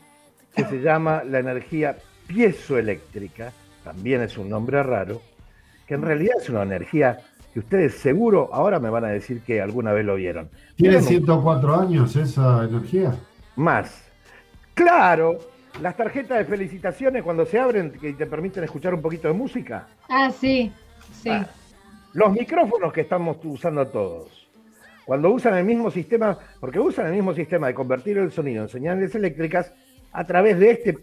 que 0.55 0.65
se 0.65 0.81
llama 0.81 1.23
la 1.23 1.39
energía 1.39 1.97
piezoeléctrica, 2.27 3.53
también 3.83 4.21
es 4.21 4.37
un 4.37 4.49
nombre 4.49 4.81
raro, 4.83 5.21
que 5.91 5.95
en 5.95 6.03
realidad 6.03 6.35
es 6.39 6.49
una 6.49 6.63
energía 6.63 7.17
que 7.53 7.59
ustedes 7.59 7.95
seguro 7.95 8.49
ahora 8.53 8.79
me 8.79 8.89
van 8.89 9.03
a 9.03 9.09
decir 9.09 9.41
que 9.41 9.59
alguna 9.59 9.91
vez 9.91 10.05
lo 10.05 10.15
vieron. 10.15 10.49
¿Tiene 10.77 11.01
104 11.01 11.81
años 11.81 12.15
esa 12.15 12.63
energía? 12.63 13.13
Más. 13.57 14.09
Claro, 14.73 15.37
las 15.81 15.97
tarjetas 15.97 16.37
de 16.37 16.45
felicitaciones 16.45 17.23
cuando 17.23 17.45
se 17.45 17.59
abren 17.59 17.91
que 17.91 18.13
te 18.13 18.25
permiten 18.25 18.63
escuchar 18.63 18.93
un 18.93 19.01
poquito 19.01 19.27
de 19.27 19.33
música. 19.33 19.89
Ah, 20.07 20.31
sí, 20.31 20.71
sí. 21.11 21.27
Ah, 21.29 21.45
los 22.13 22.31
micrófonos 22.31 22.93
que 22.93 23.01
estamos 23.01 23.35
usando 23.43 23.85
todos. 23.85 24.47
Cuando 25.03 25.29
usan 25.29 25.57
el 25.57 25.65
mismo 25.65 25.91
sistema, 25.91 26.39
porque 26.61 26.79
usan 26.79 27.07
el 27.07 27.15
mismo 27.15 27.33
sistema 27.33 27.67
de 27.67 27.73
convertir 27.73 28.17
el 28.17 28.31
sonido 28.31 28.63
en 28.63 28.69
señales 28.69 29.13
eléctricas 29.13 29.73
a 30.13 30.23
través 30.23 30.57
de 30.57 30.71
este 30.71 30.97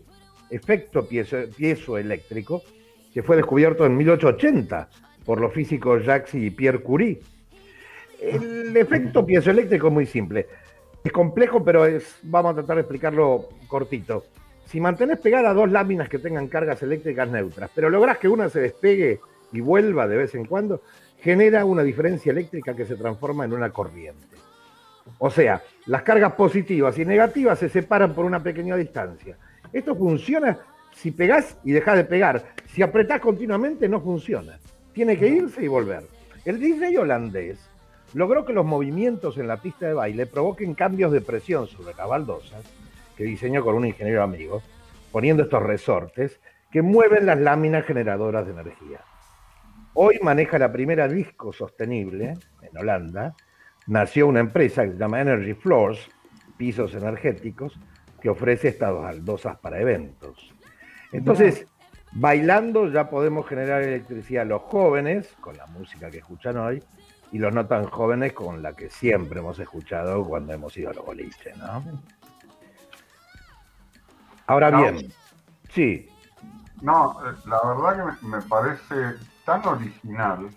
efecto 0.49 1.07
piezoeléctrico, 1.07 2.63
que 3.19 3.25
fue 3.25 3.35
descubierto 3.35 3.85
en 3.85 3.97
1880 3.97 4.89
por 5.25 5.41
los 5.41 5.53
físicos 5.53 6.05
Jacques 6.05 6.37
y 6.37 6.51
Pierre 6.51 6.79
Curie. 6.79 7.21
El 8.21 8.77
efecto 8.77 9.27
piezoeléctrico 9.27 9.89
es 9.89 9.93
muy 9.93 10.07
simple. 10.07 10.47
Es 11.03 11.11
complejo, 11.11 11.65
pero 11.65 11.85
es, 11.85 12.21
vamos 12.23 12.53
a 12.53 12.55
tratar 12.55 12.77
de 12.77 12.83
explicarlo 12.83 13.49
cortito. 13.67 14.27
Si 14.67 14.81
mantenés 14.81 15.19
pegadas 15.19 15.53
dos 15.53 15.69
láminas 15.69 16.09
que 16.09 16.21
tengan 16.21 16.47
cargas 16.47 16.81
eléctricas 16.85 17.29
neutras, 17.29 17.69
pero 17.75 17.91
lográs 17.91 18.19
que 18.19 18.29
una 18.29 18.49
se 18.51 18.61
despegue 18.61 19.19
y 19.53 19.61
vuelva 19.63 20.07
de 20.07 20.17
vez 20.17 20.37
en 20.37 20.45
cuando, 20.45 20.83
genera 21.21 21.65
una 21.65 21.83
diferencia 21.83 22.31
eléctrica 22.31 22.77
que 22.77 22.87
se 22.87 22.95
transforma 22.95 23.45
en 23.47 23.53
una 23.53 23.71
corriente. 23.71 24.37
O 25.19 25.29
sea, 25.29 25.61
las 25.87 26.03
cargas 26.03 26.35
positivas 26.35 26.97
y 27.01 27.05
negativas 27.05 27.59
se 27.59 27.69
separan 27.69 28.15
por 28.15 28.25
una 28.25 28.41
pequeña 28.41 28.77
distancia. 28.77 29.37
Esto 29.73 29.97
funciona 29.97 30.57
si 31.01 31.13
pegás 31.13 31.57
y 31.65 31.73
dejás 31.73 31.97
de 31.97 32.05
pegar. 32.05 32.55
Si 32.67 32.83
apretás 32.83 33.21
continuamente 33.21 33.89
no 33.89 34.01
funciona. 34.01 34.59
Tiene 34.93 35.17
que 35.17 35.29
irse 35.29 35.63
y 35.63 35.69
volver. 35.69 36.03
El 36.45 36.59
DJ 36.59 36.99
holandés 36.99 37.59
logró 38.15 38.45
que 38.45 38.53
los 38.53 38.67
movimientos 38.67 39.39
en 39.39 39.47
la 39.47 39.59
pista 39.59 39.87
de 39.87 39.95
baile 39.95 40.27
provoquen 40.27 40.75
cambios 40.75 41.13
de 41.13 41.21
presión 41.21 41.67
sobre 41.69 41.95
las 41.95 42.09
baldosas, 42.09 42.65
que 43.17 43.25
diseñó 43.25 43.63
con 43.63 43.77
un 43.77 43.87
ingeniero 43.87 44.23
amigo, 44.23 44.63
poniendo 45.13 45.45
estos 45.45 45.63
resortes 45.63 46.41
que 46.71 46.83
mueven 46.83 47.27
las 47.27 47.39
láminas 47.39 47.85
generadoras 47.85 48.47
de 48.47 48.53
energía. 48.53 49.01
Hoy 49.95 50.19
maneja 50.23 50.59
la 50.59 50.73
primera 50.73 51.07
disco 51.07 51.53
sostenible 51.53 52.35
en 52.63 52.79
Holanda. 52.79 53.35
Nació 53.87 54.27
una 54.27 54.41
empresa 54.41 54.85
que 54.85 54.93
se 54.93 54.99
llama 54.99 55.21
Energy 55.21 55.55
Floors, 55.55 56.09
pisos 56.57 56.95
energéticos, 56.95 57.79
que 58.21 58.31
ofrece 58.31 58.69
estas 58.69 58.95
baldosas 58.95 59.59
para 59.59 59.81
eventos. 59.81 60.58
Entonces, 61.13 61.67
bailando 62.13 62.89
ya 62.89 63.09
podemos 63.09 63.47
generar 63.47 63.83
electricidad 63.83 64.47
los 64.47 64.63
jóvenes, 64.63 65.35
con 65.41 65.57
la 65.57 65.67
música 65.67 66.11
que 66.11 66.19
escuchan 66.19 66.57
hoy, 66.59 66.83
y 67.33 67.39
los 67.39 67.55
no 67.55 67.67
tan 67.67 67.87
jóvenes 67.87 68.33
con 68.33 68.63
la 68.63 68.75
que 68.75 68.91
siempre 68.91 69.41
hemos 69.41 69.59
escuchado 69.59 70.25
cuando 70.25 70.53
hemos 70.53 70.77
ido 70.77 70.91
a 70.91 70.95
los 70.95 71.05
boliches, 71.05 71.57
¿no? 71.59 71.83
Ahora 74.47 74.71
bien, 74.71 75.13
sí. 75.71 76.09
No, 76.81 77.19
eh, 77.27 77.35
la 77.47 77.61
verdad 77.65 78.17
que 78.19 78.27
me 78.27 78.41
parece 78.43 79.19
tan 79.45 79.67
original, 79.67 80.49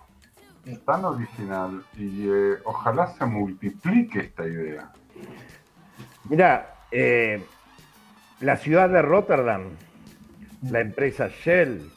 tan 0.85 1.03
original, 1.03 1.83
y 1.97 2.29
eh, 2.29 2.57
ojalá 2.63 3.07
se 3.07 3.25
multiplique 3.25 4.19
esta 4.19 4.45
idea. 4.45 4.91
Mira, 6.29 6.75
eh, 6.91 7.43
la 8.39 8.55
ciudad 8.55 8.89
de 8.89 9.01
Rotterdam 9.01 9.71
la 10.69 10.81
empresa 10.81 11.29
Shell, 11.43 11.89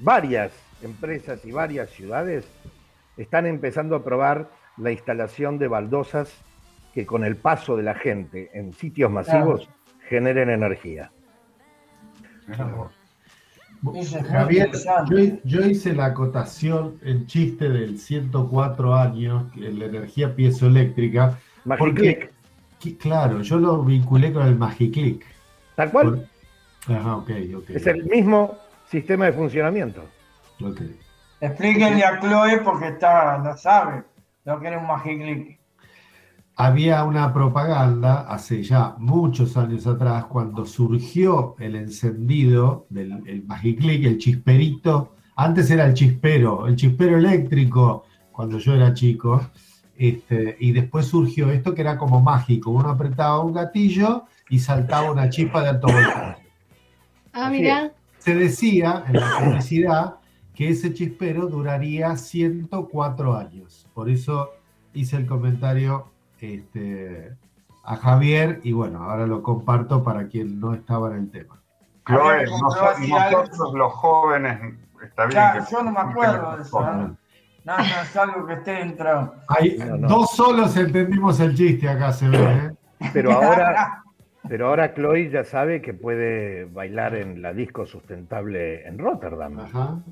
varias 0.00 0.52
empresas 0.82 1.44
y 1.44 1.52
varias 1.52 1.90
ciudades 1.90 2.44
están 3.16 3.46
empezando 3.46 3.96
a 3.96 4.04
probar 4.04 4.50
la 4.76 4.90
instalación 4.90 5.58
de 5.58 5.68
baldosas 5.68 6.32
que 6.94 7.06
con 7.06 7.24
el 7.24 7.36
paso 7.36 7.76
de 7.76 7.82
la 7.82 7.94
gente 7.94 8.50
en 8.54 8.72
sitios 8.72 9.10
masivos 9.10 9.68
generen 10.08 10.50
energía. 10.50 11.10
Javier, 14.28 14.70
yo, 15.44 15.60
hice 15.60 15.94
la 15.94 16.06
acotación, 16.06 16.98
el 17.02 17.26
chiste 17.26 17.68
del 17.68 17.98
104 17.98 18.94
años, 18.94 19.56
la 19.56 19.86
energía 19.86 20.34
piezoeléctrica. 20.34 21.38
Porque, 21.78 22.30
claro, 22.98 23.42
yo 23.42 23.58
lo 23.58 23.82
vinculé 23.82 24.32
con 24.32 24.46
el 24.46 24.56
Magiclick. 24.56 25.24
¿Tal 25.74 25.90
cual? 25.90 26.28
Es 27.68 27.86
el 27.86 28.04
mismo 28.04 28.56
sistema 28.88 29.26
de 29.26 29.32
funcionamiento. 29.32 30.02
Explíquenle 31.40 32.04
a 32.04 32.20
Chloe 32.20 32.58
porque 32.58 32.88
está, 32.88 33.38
no 33.38 33.56
sabe 33.56 34.04
lo 34.44 34.60
que 34.60 34.68
era 34.68 34.78
un 34.78 34.86
Magiclick. 34.86 35.58
había 36.56 37.04
una 37.04 37.32
propaganda 37.32 38.20
hace 38.28 38.62
ya 38.62 38.94
muchos 38.98 39.56
años 39.56 39.86
atrás, 39.86 40.26
cuando 40.26 40.64
surgió 40.66 41.56
el 41.58 41.76
encendido 41.76 42.86
del 42.90 43.22
el 43.26 43.44
Magiclick, 43.44 44.04
el 44.04 44.18
chisperito. 44.18 45.16
Antes 45.36 45.70
era 45.70 45.86
el 45.86 45.94
chispero, 45.94 46.66
el 46.66 46.76
chispero 46.76 47.16
eléctrico, 47.16 48.04
cuando 48.30 48.58
yo 48.58 48.74
era 48.74 48.92
chico. 48.92 49.40
Este, 49.96 50.56
y 50.58 50.72
después 50.72 51.06
surgió 51.06 51.50
esto 51.50 51.74
que 51.74 51.82
era 51.82 51.96
como 51.96 52.20
mágico. 52.20 52.70
Uno 52.70 52.90
apretaba 52.90 53.40
un 53.40 53.52
gatillo 53.52 54.24
y 54.48 54.58
saltaba 54.58 55.10
una 55.10 55.30
chispa 55.30 55.62
de 55.62 55.68
alto 55.70 55.86
voltaje. 55.86 56.41
Ah, 57.32 57.50
mira. 57.50 57.92
Se 58.18 58.34
decía 58.34 59.04
en 59.08 59.20
la 59.20 59.38
publicidad 59.38 60.16
que 60.54 60.68
ese 60.68 60.92
chispero 60.92 61.46
duraría 61.46 62.16
104 62.16 63.36
años. 63.36 63.88
Por 63.94 64.08
eso 64.08 64.50
hice 64.92 65.16
el 65.16 65.26
comentario 65.26 66.06
este, 66.40 67.34
a 67.84 67.96
Javier 67.96 68.60
y 68.62 68.72
bueno, 68.72 69.02
ahora 69.02 69.26
lo 69.26 69.42
comparto 69.42 70.02
para 70.02 70.28
quien 70.28 70.60
no 70.60 70.74
estaba 70.74 71.10
en 71.10 71.16
el 71.16 71.30
tema. 71.30 71.60
Chloe, 72.06 72.44
nosotros 72.46 73.74
los 73.74 73.92
jóvenes, 73.92 74.74
está 75.02 75.26
bien. 75.26 75.30
Claro, 75.30 75.64
yo 75.70 75.82
no 75.82 75.90
me 75.92 76.00
acuerdo 76.00 76.56
de 76.56 76.62
eso. 76.62 76.80
¿eh? 76.80 77.16
No, 77.64 77.78
no, 77.78 77.84
es 77.84 78.16
algo 78.16 78.46
que 78.46 78.54
esté 78.54 78.72
dentro. 78.72 79.34
Hay, 79.48 79.76
Dos 80.00 80.32
solos 80.32 80.76
entendimos 80.76 81.38
el 81.38 81.54
chiste 81.54 81.88
acá, 81.88 82.12
se 82.12 82.28
ve. 82.28 82.38
¿eh? 82.38 82.72
Pero 83.12 83.32
ahora, 83.32 84.02
pero 84.48 84.68
ahora 84.68 84.94
Chloe 84.94 85.30
ya 85.30 85.44
sabe 85.44 85.80
que 85.80 85.94
puede 85.94 86.64
bailar 86.64 87.14
en 87.14 87.42
la 87.42 87.52
disco 87.52 87.86
sustentable 87.86 88.86
en 88.86 88.98
Rotterdam. 88.98 89.60
Ajá. 89.60 90.02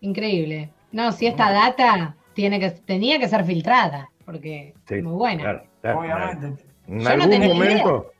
Increíble. 0.00 0.70
No, 0.92 1.12
si 1.12 1.26
esta 1.26 1.52
data 1.52 2.16
tiene 2.34 2.60
que, 2.60 2.70
tenía 2.70 3.18
que 3.18 3.28
ser 3.28 3.44
filtrada, 3.44 4.10
porque 4.24 4.74
es 4.88 5.02
muy 5.02 5.12
buena. 5.12 5.62
Obviamente. 5.82 6.64
En 6.86 7.06
algún 7.06 7.48
momento, 7.48 8.12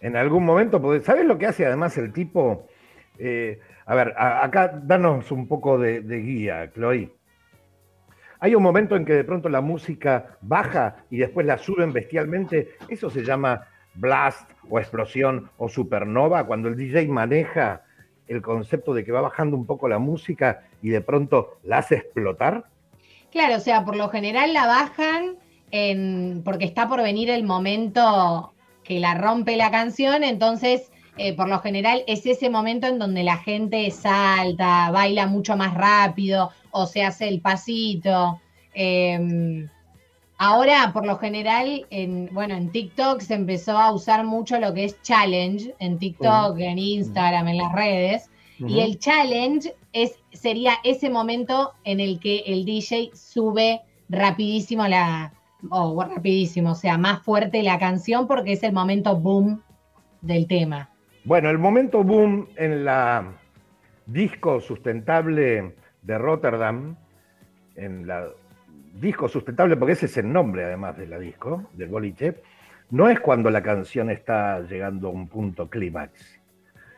en 0.00 0.16
algún 0.16 0.44
momento, 0.44 1.00
¿sabes 1.02 1.24
lo 1.24 1.38
que 1.38 1.46
hace 1.46 1.66
además 1.66 1.96
el 1.98 2.12
tipo? 2.12 2.66
Eh, 3.18 3.60
a 3.86 3.94
ver, 3.94 4.14
acá 4.16 4.80
danos 4.82 5.30
un 5.30 5.46
poco 5.46 5.78
de, 5.78 6.00
de 6.00 6.18
guía, 6.20 6.70
Chloe. 6.72 7.12
Hay 8.40 8.54
un 8.54 8.62
momento 8.62 8.96
en 8.96 9.04
que 9.04 9.12
de 9.12 9.24
pronto 9.24 9.48
la 9.48 9.60
música 9.60 10.38
baja 10.40 11.04
y 11.10 11.18
después 11.18 11.46
la 11.46 11.58
suben 11.58 11.92
bestialmente. 11.92 12.70
Eso 12.88 13.10
se 13.10 13.22
llama 13.22 13.66
blast 13.94 14.48
o 14.68 14.78
explosión 14.78 15.50
o 15.58 15.68
supernova, 15.68 16.46
cuando 16.46 16.68
el 16.68 16.76
DJ 16.76 17.08
maneja 17.08 17.82
el 18.28 18.42
concepto 18.42 18.94
de 18.94 19.04
que 19.04 19.12
va 19.12 19.20
bajando 19.20 19.56
un 19.56 19.66
poco 19.66 19.88
la 19.88 19.98
música 19.98 20.62
y 20.82 20.90
de 20.90 21.00
pronto 21.00 21.58
la 21.64 21.78
hace 21.78 21.96
explotar. 21.96 22.64
Claro, 23.32 23.56
o 23.56 23.60
sea, 23.60 23.84
por 23.84 23.96
lo 23.96 24.08
general 24.08 24.52
la 24.54 24.66
bajan 24.66 25.36
porque 26.44 26.64
está 26.64 26.88
por 26.88 27.00
venir 27.02 27.30
el 27.30 27.44
momento 27.44 28.52
que 28.82 28.98
la 28.98 29.14
rompe 29.14 29.56
la 29.56 29.70
canción, 29.70 30.24
entonces 30.24 30.90
eh, 31.16 31.34
por 31.34 31.48
lo 31.48 31.60
general 31.60 32.02
es 32.06 32.26
ese 32.26 32.50
momento 32.50 32.86
en 32.86 32.98
donde 32.98 33.22
la 33.22 33.36
gente 33.36 33.90
salta, 33.90 34.90
baila 34.90 35.26
mucho 35.26 35.56
más 35.56 35.74
rápido 35.74 36.50
o 36.70 36.86
se 36.86 37.04
hace 37.04 37.28
el 37.28 37.40
pasito. 37.40 38.40
Em, 38.74 39.68
ahora, 40.40 40.90
por 40.92 41.06
lo 41.06 41.18
general, 41.18 41.86
en, 41.90 42.30
bueno, 42.32 42.54
en 42.54 42.70
TikTok 42.70 43.20
se 43.20 43.34
empezó 43.34 43.78
a 43.78 43.92
usar 43.92 44.24
mucho 44.24 44.58
lo 44.58 44.72
que 44.72 44.86
es 44.86 45.00
challenge, 45.02 45.74
en 45.78 45.98
TikTok, 45.98 46.58
en 46.58 46.78
Instagram, 46.78 47.46
en 47.46 47.58
las 47.58 47.72
redes. 47.72 48.30
Y 48.58 48.80
el 48.80 48.98
challenge 48.98 49.74
es, 49.92 50.18
sería 50.32 50.72
ese 50.82 51.08
momento 51.08 51.72
en 51.84 52.00
el 52.00 52.18
que 52.20 52.38
el 52.46 52.64
DJ 52.64 53.10
sube 53.14 53.82
rapidísimo 54.08 54.88
la, 54.88 55.32
o 55.68 56.02
rapidísimo, 56.02 56.72
o 56.72 56.74
sea, 56.74 56.98
más 56.98 57.22
fuerte 57.22 57.62
la 57.62 57.78
canción 57.78 58.26
porque 58.26 58.52
es 58.52 58.62
el 58.62 58.72
momento 58.72 59.16
boom 59.16 59.62
del 60.22 60.46
tema. 60.46 60.90
Bueno, 61.24 61.50
el 61.50 61.58
momento 61.58 62.02
boom 62.02 62.48
en 62.56 62.84
la 62.84 63.32
disco 64.06 64.60
sustentable 64.60 65.74
de 66.02 66.18
Rotterdam, 66.18 66.96
en 67.76 68.06
la 68.06 68.26
disco 69.00 69.28
sustentable, 69.28 69.76
porque 69.76 69.92
ese 69.92 70.06
es 70.06 70.16
el 70.18 70.32
nombre 70.32 70.64
además 70.64 70.96
de 70.96 71.06
la 71.06 71.18
disco, 71.18 71.70
del 71.72 71.88
boliche, 71.88 72.36
no 72.90 73.08
es 73.08 73.20
cuando 73.20 73.50
la 73.50 73.62
canción 73.62 74.10
está 74.10 74.60
llegando 74.60 75.08
a 75.08 75.10
un 75.12 75.28
punto 75.28 75.68
clímax. 75.68 76.40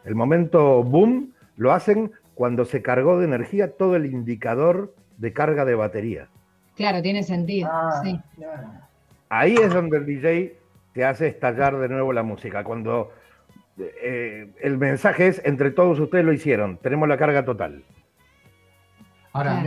El 0.05 0.15
momento 0.15 0.83
boom 0.83 1.33
lo 1.57 1.73
hacen 1.73 2.13
cuando 2.35 2.65
se 2.65 2.83
cargó 2.83 3.19
de 3.19 3.27
energía 3.27 3.73
todo 3.73 3.97
el 3.97 4.07
indicador 4.07 4.95
de 5.19 5.33
carga 5.33 5.65
de 5.65 5.75
batería. 5.75 6.29
Claro, 6.77 7.03
tiene 7.03 7.23
sentido. 7.23 7.69
Ah, 7.71 8.01
sí. 8.03 8.19
Ahí 9.29 9.55
es 9.55 9.73
donde 9.73 9.99
el 9.99 10.07
DJ 10.07 10.57
te 10.95 11.05
hace 11.05 11.29
estallar 11.29 11.79
de 11.79 11.89
nuevo 11.89 12.13
la 12.13 12.23
música. 12.23 12.65
Cuando 12.65 13.13
eh, 13.79 14.51
el 14.61 14.79
mensaje 14.79 15.29
es, 15.29 15.43
entre 15.45 15.71
todos 15.71 16.01
ustedes 16.01 16.25
lo 16.25 16.33
hicieron, 16.33 16.79
tenemos 16.79 17.09
la 17.09 17.17
carga 17.17 17.45
total. 17.45 17.85
Ahora, 19.33 19.63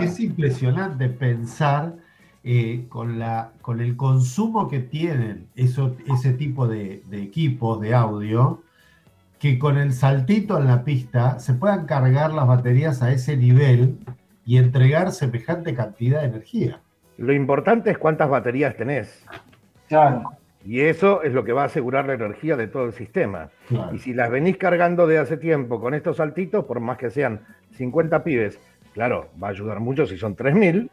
es, 0.00 0.20
impresionante 0.20 1.08
pensar 1.08 1.96
eh, 2.42 2.86
con, 2.88 3.18
la, 3.18 3.52
con 3.60 3.80
el 3.80 3.96
consumo 3.96 4.68
que 4.68 4.80
tienen 4.80 5.48
eso, 5.54 5.96
ese 6.06 6.32
tipo 6.32 6.66
de, 6.66 7.02
equipos 7.12 7.80
de 7.80 7.94
audio, 7.94 8.62
que 9.38 9.58
con 9.58 9.76
el 9.76 9.92
saltito 9.92 10.56
en 10.56 10.66
la 10.66 10.82
pista 10.82 11.38
se 11.40 11.52
puedan 11.52 11.84
cargar 11.84 12.32
las 12.32 12.46
baterías 12.46 13.02
a 13.02 13.12
ese 13.12 13.36
nivel 13.36 13.98
y 14.46 14.56
entregar 14.56 15.12
semejante 15.12 15.74
cantidad 15.74 16.20
de 16.20 16.28
energía. 16.28 16.80
Lo 17.18 17.34
importante 17.34 17.90
es 17.90 17.98
cuántas 17.98 18.30
baterías 18.30 18.76
tenés. 18.76 19.24
Claro. 19.88 20.30
Y 20.64 20.80
eso 20.80 21.22
es 21.22 21.32
lo 21.32 21.44
que 21.44 21.52
va 21.52 21.62
a 21.62 21.66
asegurar 21.66 22.06
la 22.06 22.14
energía 22.14 22.56
de 22.56 22.66
todo 22.66 22.86
el 22.86 22.92
sistema. 22.92 23.50
Y 23.92 23.98
si 23.98 24.14
las 24.14 24.30
venís 24.30 24.56
cargando 24.56 25.06
de 25.06 25.18
hace 25.18 25.36
tiempo 25.36 25.80
con 25.80 25.94
estos 25.94 26.16
saltitos, 26.16 26.64
por 26.64 26.80
más 26.80 26.98
que 26.98 27.10
sean 27.10 27.42
50 27.72 28.24
pibes, 28.24 28.58
claro, 28.96 29.28
va 29.40 29.48
a 29.48 29.50
ayudar 29.50 29.78
mucho 29.78 30.06
si 30.06 30.16
son 30.16 30.34
3.000. 30.34 30.88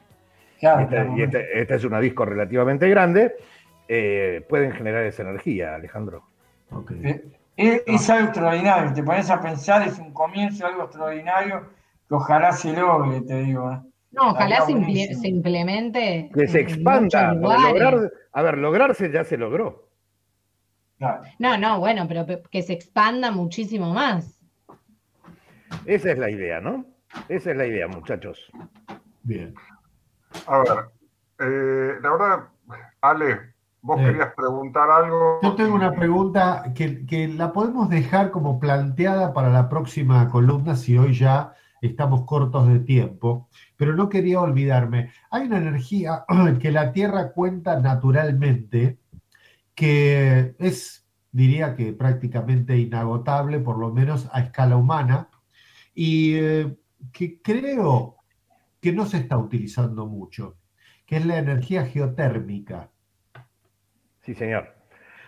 Claro, 0.59 1.17
y 1.17 1.21
este, 1.21 1.61
esta 1.61 1.75
es 1.75 1.85
una 1.85 2.01
disco 2.01 2.25
relativamente 2.25 2.89
grande, 2.89 3.33
eh, 3.87 4.45
pueden 4.49 4.73
generar 4.73 5.05
esa 5.05 5.23
energía, 5.23 5.75
Alejandro. 5.75 6.23
Eh, 7.55 7.83
es, 7.85 8.09
algo 8.09 8.25
extraordinario, 8.25 8.93
te 8.93 9.03
pones 9.03 9.29
a 9.29 9.41
pensar, 9.41 9.87
es 9.87 9.97
un 9.99 10.11
comienzo, 10.11 10.65
algo 10.65 10.83
extraordinario, 10.83 11.69
que 12.09 12.15
ojalá 12.15 12.51
se 12.51 12.73
logre, 12.73 13.21
te 13.21 13.41
digo. 13.41 13.71
¿eh? 13.71 13.79
No, 14.11 14.31
ojalá 14.31 14.65
se, 14.65 14.73
implemente. 14.73 16.29
Que 16.33 16.47
se 16.47 16.59
expanda. 16.59 17.33
Lograr, 17.33 18.11
a 18.33 18.41
ver, 18.41 18.57
lograrse 18.57 19.11
ya 19.11 19.23
se 19.23 19.37
logró. 19.37 19.87
No, 21.39 21.57
no, 21.57 21.79
bueno, 21.79 22.05
pero 22.07 22.25
que 22.51 22.61
se 22.61 22.73
expanda 22.73 23.31
muchísimo 23.31 23.93
más. 23.93 24.41
Esa 25.85 26.11
es 26.11 26.17
la 26.17 26.29
idea, 26.29 26.59
¿no? 26.59 26.92
Esa 27.27 27.51
es 27.51 27.57
la 27.57 27.65
idea, 27.65 27.87
muchachos. 27.87 28.51
Bien. 29.23 29.53
A 30.47 30.59
ver, 30.59 30.67
eh, 31.39 31.93
la 32.01 32.11
verdad, 32.11 32.49
Ale, 33.01 33.53
vos 33.81 33.99
eh. 33.99 34.05
querías 34.05 34.33
preguntar 34.33 34.89
algo. 34.89 35.39
Yo 35.41 35.55
tengo 35.55 35.75
una 35.75 35.93
pregunta 35.93 36.71
que, 36.75 37.05
que 37.05 37.27
la 37.27 37.53
podemos 37.53 37.89
dejar 37.89 38.31
como 38.31 38.59
planteada 38.59 39.33
para 39.33 39.49
la 39.49 39.69
próxima 39.69 40.29
columna 40.29 40.75
si 40.75 40.97
hoy 40.97 41.13
ya 41.13 41.53
estamos 41.87 42.25
cortos 42.25 42.67
de 42.67 42.79
tiempo, 42.79 43.49
pero 43.75 43.95
no 43.95 44.09
quería 44.09 44.39
olvidarme. 44.41 45.11
Hay 45.29 45.47
una 45.47 45.57
energía 45.57 46.25
que 46.59 46.71
la 46.71 46.91
Tierra 46.91 47.31
cuenta 47.33 47.79
naturalmente, 47.79 48.99
que 49.75 50.55
es, 50.59 51.05
diría 51.31 51.75
que 51.75 51.93
prácticamente 51.93 52.77
inagotable, 52.77 53.59
por 53.59 53.77
lo 53.77 53.91
menos 53.91 54.29
a 54.31 54.41
escala 54.41 54.77
humana, 54.77 55.29
y 55.93 56.35
eh, 56.35 56.77
que 57.11 57.41
creo 57.41 58.17
que 58.81 58.91
no 58.91 59.05
se 59.05 59.17
está 59.17 59.37
utilizando 59.37 60.05
mucho, 60.05 60.57
que 61.05 61.17
es 61.17 61.25
la 61.25 61.37
energía 61.37 61.85
geotérmica. 61.85 62.89
Sí, 64.21 64.33
señor. 64.33 64.75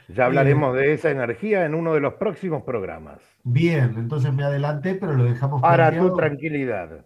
Ya 0.08 0.26
hablaremos 0.26 0.76
de 0.76 0.94
esa 0.94 1.10
energía 1.10 1.66
en 1.66 1.74
uno 1.74 1.94
de 1.94 2.00
los 2.00 2.14
próximos 2.16 2.64
programas. 2.64 3.22
Bien, 3.44 3.96
entonces 3.98 4.32
me 4.34 4.44
adelanté, 4.44 4.96
pero 4.96 5.14
lo 5.14 5.24
dejamos 5.24 5.62
para 5.62 5.98
tu 5.98 6.16
tranquilidad. 6.16 7.06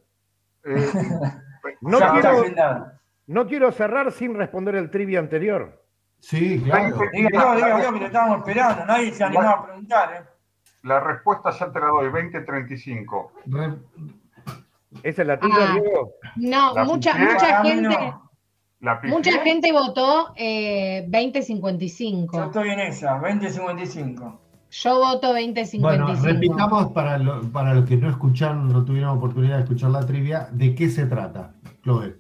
Eh, 0.65 0.89
no, 1.82 1.99
quiero, 1.99 2.43
no, 3.27 3.47
quiero, 3.47 3.71
cerrar 3.71 4.12
sin 4.12 4.36
responder 4.36 4.75
el 4.75 4.89
trivia 4.89 5.19
anterior. 5.19 5.86
Sí, 6.19 6.62
claro. 6.62 6.99
Diga, 7.13 7.29
diga, 7.29 7.55
diga, 7.55 7.93
que 7.93 7.99
te 7.99 8.05
estábamos 8.05 8.39
esperando, 8.39 8.86
nadie 8.86 9.12
se 9.13 9.23
animó 9.23 9.49
a 9.49 9.65
preguntar. 9.65 10.13
¿eh? 10.13 10.39
La 10.84 10.99
respuesta 10.99 11.51
ya 11.51 11.71
te 11.71 11.79
la 11.79 11.88
doy, 11.88 12.05
2035. 12.05 13.34
¿Esa 15.04 15.21
es 15.21 15.28
la 15.28 15.39
tuya, 15.39 15.56
ah, 15.58 15.73
Diego? 15.73 16.13
No, 16.36 16.86
mucha, 16.86 17.15
mucha 17.15 17.63
gente. 17.63 18.13
Mucha 19.04 19.41
gente 19.43 19.71
votó 19.73 20.34
eh, 20.36 21.04
2055. 21.10 22.38
Yo 22.38 22.45
estoy 22.45 22.69
en 22.69 22.80
esa, 22.80 23.19
2055. 23.19 24.39
Yo 24.71 24.99
voto 24.99 25.34
2055. 25.34 25.82
Bueno, 25.82 26.15
repitamos 26.21 26.91
para, 26.93 27.19
para 27.52 27.73
los 27.73 27.86
que 27.86 27.97
no 27.97 28.10
escucharon, 28.10 28.71
no 28.71 28.86
tuvieron 28.86 29.17
oportunidad 29.17 29.58
de 29.58 29.63
escuchar 29.63 29.89
la 29.89 30.06
trivia, 30.06 30.47
¿de 30.52 30.75
qué 30.75 30.89
se 30.89 31.06
trata, 31.08 31.54
Chloe? 31.84 32.17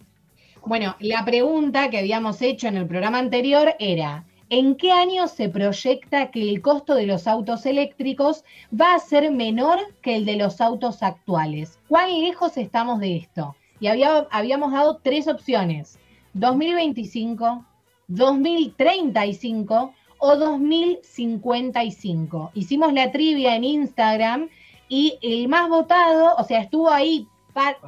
Bueno, 0.65 0.95
la 0.99 1.23
pregunta 1.23 1.89
que 1.89 1.99
habíamos 1.99 2.41
hecho 2.41 2.67
en 2.67 2.77
el 2.77 2.87
programa 2.87 3.19
anterior 3.19 3.75
era, 3.79 4.25
¿en 4.49 4.75
qué 4.75 4.91
año 4.91 5.27
se 5.27 5.47
proyecta 5.49 6.31
que 6.31 6.49
el 6.49 6.61
costo 6.61 6.95
de 6.95 7.05
los 7.05 7.27
autos 7.27 7.65
eléctricos 7.65 8.45
va 8.73 8.95
a 8.95 8.99
ser 8.99 9.29
menor 9.31 9.79
que 10.01 10.15
el 10.15 10.25
de 10.25 10.35
los 10.35 10.59
autos 10.61 11.03
actuales? 11.03 11.77
¿Cuán 11.87 12.19
lejos 12.19 12.57
estamos 12.57 12.99
de 12.99 13.17
esto? 13.17 13.55
Y 13.79 13.87
había, 13.87 14.27
habíamos 14.31 14.73
dado 14.73 14.99
tres 15.01 15.27
opciones, 15.27 15.99
2025, 16.33 17.65
2035 18.07 19.93
o 20.17 20.35
2055. 20.35 22.51
Hicimos 22.53 22.93
la 22.93 23.11
trivia 23.11 23.55
en 23.55 23.63
Instagram 23.63 24.49
y 24.89 25.17
el 25.21 25.47
más 25.47 25.69
votado, 25.69 26.35
o 26.37 26.43
sea, 26.43 26.61
estuvo 26.61 26.89
ahí 26.89 27.27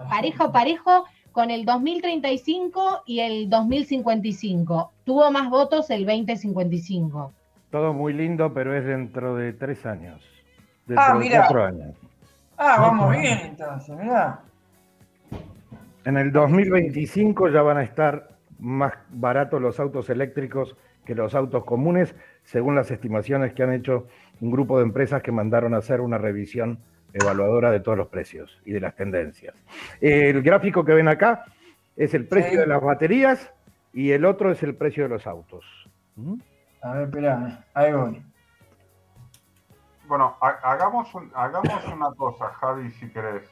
parejo 0.09 0.51
parejo 0.51 1.05
con 1.31 1.49
el 1.49 1.65
2035 1.65 3.03
y 3.05 3.19
el 3.19 3.49
2055. 3.49 4.91
Tuvo 5.05 5.31
más 5.31 5.49
votos 5.49 5.89
el 5.89 6.05
2055. 6.05 7.33
Todo 7.69 7.93
muy 7.93 8.13
lindo, 8.13 8.53
pero 8.53 8.75
es 8.75 8.85
dentro 8.85 9.35
de 9.35 9.53
tres 9.53 9.85
años. 9.85 10.21
Dentro 10.85 11.05
ah, 11.05 11.13
mira. 11.15 11.31
De 11.31 11.37
cuatro 11.39 11.63
años. 11.65 11.95
Ah, 12.57 12.77
vamos 12.79 13.11
bien 13.11 13.39
entonces, 13.43 13.95
mira. 13.97 14.41
En 16.03 16.17
el 16.17 16.31
2025 16.31 17.49
ya 17.49 17.61
van 17.61 17.77
a 17.77 17.83
estar 17.83 18.29
más 18.59 18.93
baratos 19.09 19.61
los 19.61 19.79
autos 19.79 20.09
eléctricos 20.09 20.75
que 21.05 21.15
los 21.15 21.33
autos 21.33 21.63
comunes, 21.63 22.15
según 22.43 22.75
las 22.75 22.91
estimaciones 22.91 23.53
que 23.53 23.63
han 23.63 23.73
hecho 23.73 24.07
un 24.39 24.51
grupo 24.51 24.77
de 24.77 24.83
empresas 24.83 25.21
que 25.21 25.31
mandaron 25.31 25.73
a 25.73 25.77
hacer 25.77 26.01
una 26.01 26.17
revisión 26.17 26.79
evaluadora 27.13 27.71
de 27.71 27.79
todos 27.79 27.97
los 27.97 28.07
precios 28.07 28.61
y 28.65 28.73
de 28.73 28.79
las 28.79 28.95
tendencias. 28.95 29.55
El 29.99 30.41
gráfico 30.41 30.85
que 30.85 30.93
ven 30.93 31.07
acá 31.07 31.45
es 31.95 32.13
el 32.13 32.27
precio 32.27 32.59
de 32.59 32.67
las 32.67 32.81
baterías 32.81 33.51
y 33.93 34.11
el 34.11 34.25
otro 34.25 34.51
es 34.51 34.63
el 34.63 34.75
precio 34.75 35.03
de 35.03 35.09
los 35.09 35.27
autos. 35.27 35.65
¿Mm? 36.15 36.35
A 36.81 36.93
ver, 36.93 37.03
espera, 37.03 37.65
ahí 37.73 37.93
voy. 37.93 38.25
Bueno, 40.07 40.35
hagamos, 40.39 41.09
hagamos 41.33 41.87
una 41.87 42.11
cosa, 42.15 42.49
Javi, 42.49 42.91
si 42.91 43.09
querés. 43.09 43.49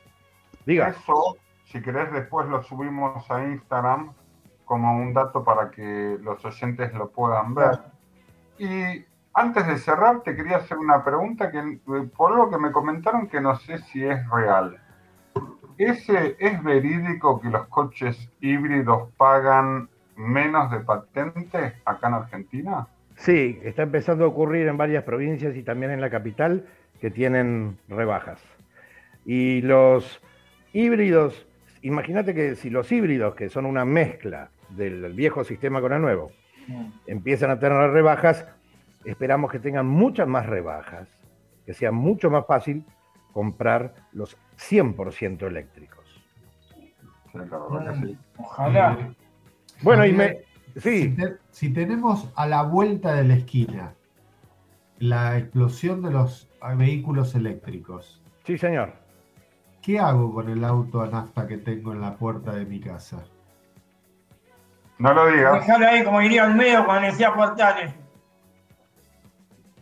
Diga. 0.66 0.90
Eso, 0.90 1.38
si 1.66 1.82
querés, 1.82 2.12
después 2.12 2.48
lo 2.48 2.62
subimos 2.64 3.30
a 3.32 3.44
Instagram 3.44 4.14
como 4.66 4.98
un 4.98 5.14
dato 5.14 5.44
para 5.44 5.72
que 5.72 6.18
los 6.22 6.44
oyentes 6.44 6.94
lo 6.94 7.10
puedan 7.12 7.56
ver. 7.56 7.80
Y 8.58 9.06
antes 9.34 9.68
de 9.68 9.78
cerrar, 9.78 10.22
te 10.22 10.36
quería 10.36 10.58
hacer 10.58 10.78
una 10.78 11.04
pregunta 11.04 11.52
que 11.52 11.80
por 12.16 12.36
lo 12.36 12.50
que 12.50 12.58
me 12.58 12.72
comentaron 12.72 13.28
que 13.28 13.42
no 13.42 13.56
sé 13.56 13.78
si 13.80 14.04
es 14.04 14.28
real. 14.30 14.78
¿Ese, 15.78 16.36
¿Es 16.40 16.62
verídico 16.62 17.40
que 17.40 17.50
los 17.50 17.68
coches 17.68 18.30
híbridos 18.42 19.10
pagan 19.16 19.88
menos 20.18 20.70
de 20.72 20.80
patente 20.82 21.74
acá 21.86 22.08
en 22.10 22.14
Argentina? 22.16 22.88
Sí, 23.16 23.60
está 23.64 23.84
empezando 23.84 24.26
a 24.26 24.28
ocurrir 24.28 24.68
en 24.68 24.78
varias 24.78 25.04
provincias 25.04 25.56
y 25.56 25.64
también 25.64 25.92
en 25.92 26.02
la 26.02 26.10
capital 26.10 26.66
que 27.00 27.12
tienen 27.12 27.78
rebajas. 27.88 28.42
Y 29.26 29.62
los 29.62 30.22
híbridos, 30.74 31.48
imagínate 31.82 32.34
que 32.34 32.56
si 32.56 32.70
los 32.70 32.92
híbridos, 32.92 33.36
que 33.36 33.50
son 33.50 33.66
una 33.66 33.86
mezcla 33.86 34.52
del 34.70 35.14
viejo 35.14 35.44
sistema 35.44 35.82
con 35.82 35.94
el 35.94 36.02
nuevo, 36.02 36.32
mm. 36.68 36.86
empiezan 37.08 37.52
a 37.52 37.60
tener 37.60 37.92
rebajas, 37.92 38.48
esperamos 39.06 39.52
que 39.52 39.60
tengan 39.60 39.88
muchas 39.88 40.28
más 40.28 40.46
rebajas, 40.46 41.08
que 41.66 41.74
sea 41.74 41.92
mucho 41.92 42.30
más 42.30 42.46
fácil 42.46 42.86
comprar 43.34 43.94
los 44.12 44.38
100% 44.58 45.48
eléctricos. 45.48 46.24
Ojalá. 48.38 49.14
Bueno, 49.82 50.06
y 50.06 50.14
me... 50.14 50.38
Sí. 50.78 51.16
Si, 51.50 51.74
tenemos 51.74 52.32
a 52.36 52.46
la 52.46 52.64
vuelta 52.64 53.14
de 53.14 53.24
la 53.24 53.34
esquina 53.36 53.94
la 55.00 55.38
explosión 55.38 56.02
de 56.02 56.12
los 56.12 56.50
vehículos 56.76 57.36
eléctricos. 57.36 58.22
Sí, 58.46 58.58
señor. 58.58 58.94
¿Qué 59.82 60.00
hago 60.00 60.34
con 60.34 60.50
el 60.50 60.64
auto 60.64 61.02
a 61.02 61.08
nafta 61.08 61.48
que 61.48 61.58
tengo 61.58 61.94
en 61.94 62.02
la 62.02 62.16
puerta 62.16 62.54
de 62.54 62.66
mi 62.66 62.80
casa? 62.80 63.24
No 64.98 65.14
lo 65.14 65.28
digas. 65.32 65.54
Dejalo 65.66 65.88
ahí, 65.88 66.04
como 66.04 66.20
diría 66.20 66.46
el 66.46 66.56
medio 66.56 66.86
cuando 66.86 67.08
decía 67.08 67.34
portales. 67.34 67.94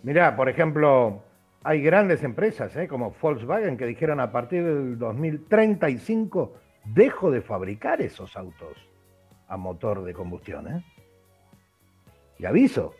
Mirá, 0.07 0.37
por 0.37 0.47
ejemplo, 0.47 1.21
hay 1.65 1.81
grandes 1.81 2.23
empresas 2.23 2.73
¿eh? 2.77 2.87
como 2.87 3.13
Volkswagen 3.21 3.75
que 3.75 3.85
dijeron 3.85 4.21
a 4.21 4.31
partir 4.31 4.63
del 4.63 4.97
2035 4.97 6.53
dejo 6.85 7.29
de 7.29 7.41
fabricar 7.41 7.99
esos 7.99 8.37
autos 8.37 8.77
a 9.49 9.57
motor 9.57 10.05
de 10.05 10.13
combustión. 10.13 10.65
¿eh? 10.69 10.85
Y 12.39 12.45
aviso, 12.45 12.93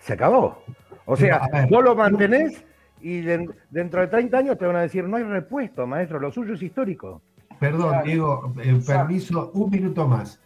se 0.00 0.12
acabó. 0.12 0.62
O 1.06 1.16
sea, 1.16 1.48
vos 1.70 1.82
lo 1.82 1.94
mantenés 1.96 2.62
y 3.00 3.22
dentro 3.22 4.02
de 4.02 4.08
30 4.08 4.36
años 4.36 4.58
te 4.58 4.66
van 4.66 4.76
a 4.76 4.82
decir, 4.82 5.04
no 5.04 5.16
hay 5.16 5.22
repuesto, 5.22 5.86
maestro, 5.86 6.20
lo 6.20 6.30
suyo 6.30 6.52
es 6.52 6.62
histórico. 6.62 7.22
Perdón, 7.58 8.02
Diego, 8.04 8.52
eh, 8.62 8.78
permiso, 8.86 9.50
un 9.54 9.70
minuto 9.70 10.06
más. 10.06 10.38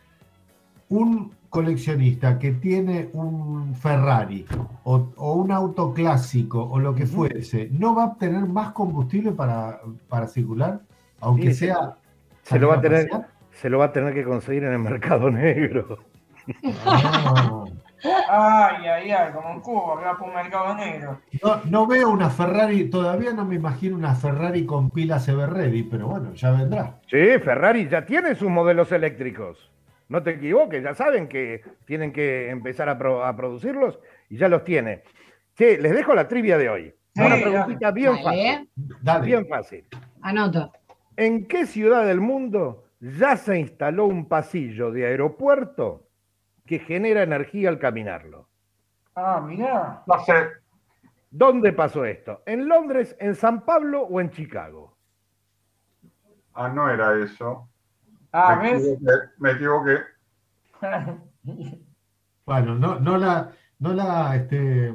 Un 0.94 1.32
coleccionista 1.48 2.38
que 2.38 2.52
tiene 2.52 3.10
un 3.14 3.74
Ferrari 3.74 4.46
o, 4.84 5.08
un 5.16 5.50
auto 5.50 5.92
clásico 5.92 6.62
o 6.62 6.78
lo 6.78 6.94
que 6.94 7.04
fuese, 7.04 7.68
¿no 7.72 7.96
va 7.96 8.02
a 8.04 8.06
obtener 8.06 8.46
más 8.46 8.70
combustible 8.70 9.32
para, 9.32 9.80
para 10.08 10.28
circular? 10.28 10.80
Aunque 11.20 11.52
sea... 11.52 11.96
Se 12.42 12.60
lo, 12.60 12.68
va 12.68 12.76
a 12.76 12.80
tener, 12.80 13.08
se 13.50 13.70
lo 13.70 13.78
va 13.78 13.86
a 13.86 13.92
tener 13.92 14.14
que 14.14 14.22
conseguir 14.22 14.62
en 14.64 14.72
el 14.72 14.78
mercado 14.78 15.30
negro. 15.32 15.98
Ay, 18.28 18.86
ay, 18.86 19.10
ay, 19.10 19.32
como 19.32 19.50
un 19.50 19.60
cubo 19.60 19.96
va 19.96 20.16
por 20.16 20.28
un 20.28 20.34
mercado 20.34 20.74
negro. 20.76 21.20
No, 21.42 21.60
no, 21.64 21.86
veo 21.88 22.10
una 22.10 22.30
Ferrari, 22.30 22.88
todavía 22.90 23.32
no 23.32 23.44
me 23.44 23.56
imagino 23.56 23.96
una 23.96 24.14
Ferrari 24.14 24.64
con 24.64 24.90
pilas 24.90 25.26
Everready, 25.26 25.82
pero 25.84 26.06
bueno, 26.08 26.34
ya 26.34 26.52
vendrá. 26.52 27.00
Sí, 27.08 27.38
Ferrari 27.42 27.88
ya 27.88 28.04
tiene 28.04 28.36
sus 28.36 28.50
modelos 28.50 28.92
eléctricos. 28.92 29.73
No 30.08 30.22
te 30.22 30.32
equivoques, 30.32 30.82
ya 30.82 30.94
saben 30.94 31.28
que 31.28 31.62
tienen 31.86 32.12
que 32.12 32.50
empezar 32.50 32.88
a, 32.88 33.36
producirlos 33.36 33.98
y 34.28 34.36
ya 34.36 34.48
los 34.48 34.64
tiene. 34.64 35.02
Sí, 35.54 35.76
les 35.78 35.92
dejo 35.92 36.14
la 36.14 36.28
trivia 36.28 36.58
de 36.58 36.68
hoy. 36.68 36.94
Una 37.16 37.36
preguntita 37.36 37.90
bien 37.90 38.18
fácil. 38.22 38.70
Bien 39.22 39.46
fácil. 39.46 39.86
Anoto. 40.22 40.72
¿En 41.16 41.46
qué 41.46 41.66
ciudad 41.66 42.06
del 42.06 42.20
mundo 42.20 42.84
ya 43.00 43.36
se 43.36 43.58
instaló 43.58 44.06
un 44.06 44.28
pasillo 44.28 44.90
de 44.90 45.06
aeropuerto 45.06 46.08
que 46.66 46.80
genera 46.80 47.22
energía 47.22 47.68
al 47.68 47.78
caminarlo? 47.78 48.48
Ah, 49.14 49.40
mira. 49.46 50.02
No 50.06 50.18
sé. 50.24 50.48
¿Dónde 51.30 51.72
pasó 51.72 52.04
esto? 52.04 52.42
¿En 52.46 52.68
Londres, 52.68 53.16
en 53.18 53.34
San 53.34 53.64
Pablo 53.64 54.02
o 54.02 54.20
en 54.20 54.30
Chicago? 54.30 54.96
Ah, 56.52 56.68
no 56.68 56.88
era 56.90 57.18
eso. 57.22 57.68
Ah, 58.36 58.56
me 58.60 58.72
Equivoqué, 58.72 59.12
me 59.38 59.50
equivoqué. 59.52 59.98
bueno, 62.44 62.74
no, 62.74 62.98
no 62.98 63.16
la, 63.16 63.52
no 63.78 63.92
la, 63.92 64.34
este, 64.34 64.92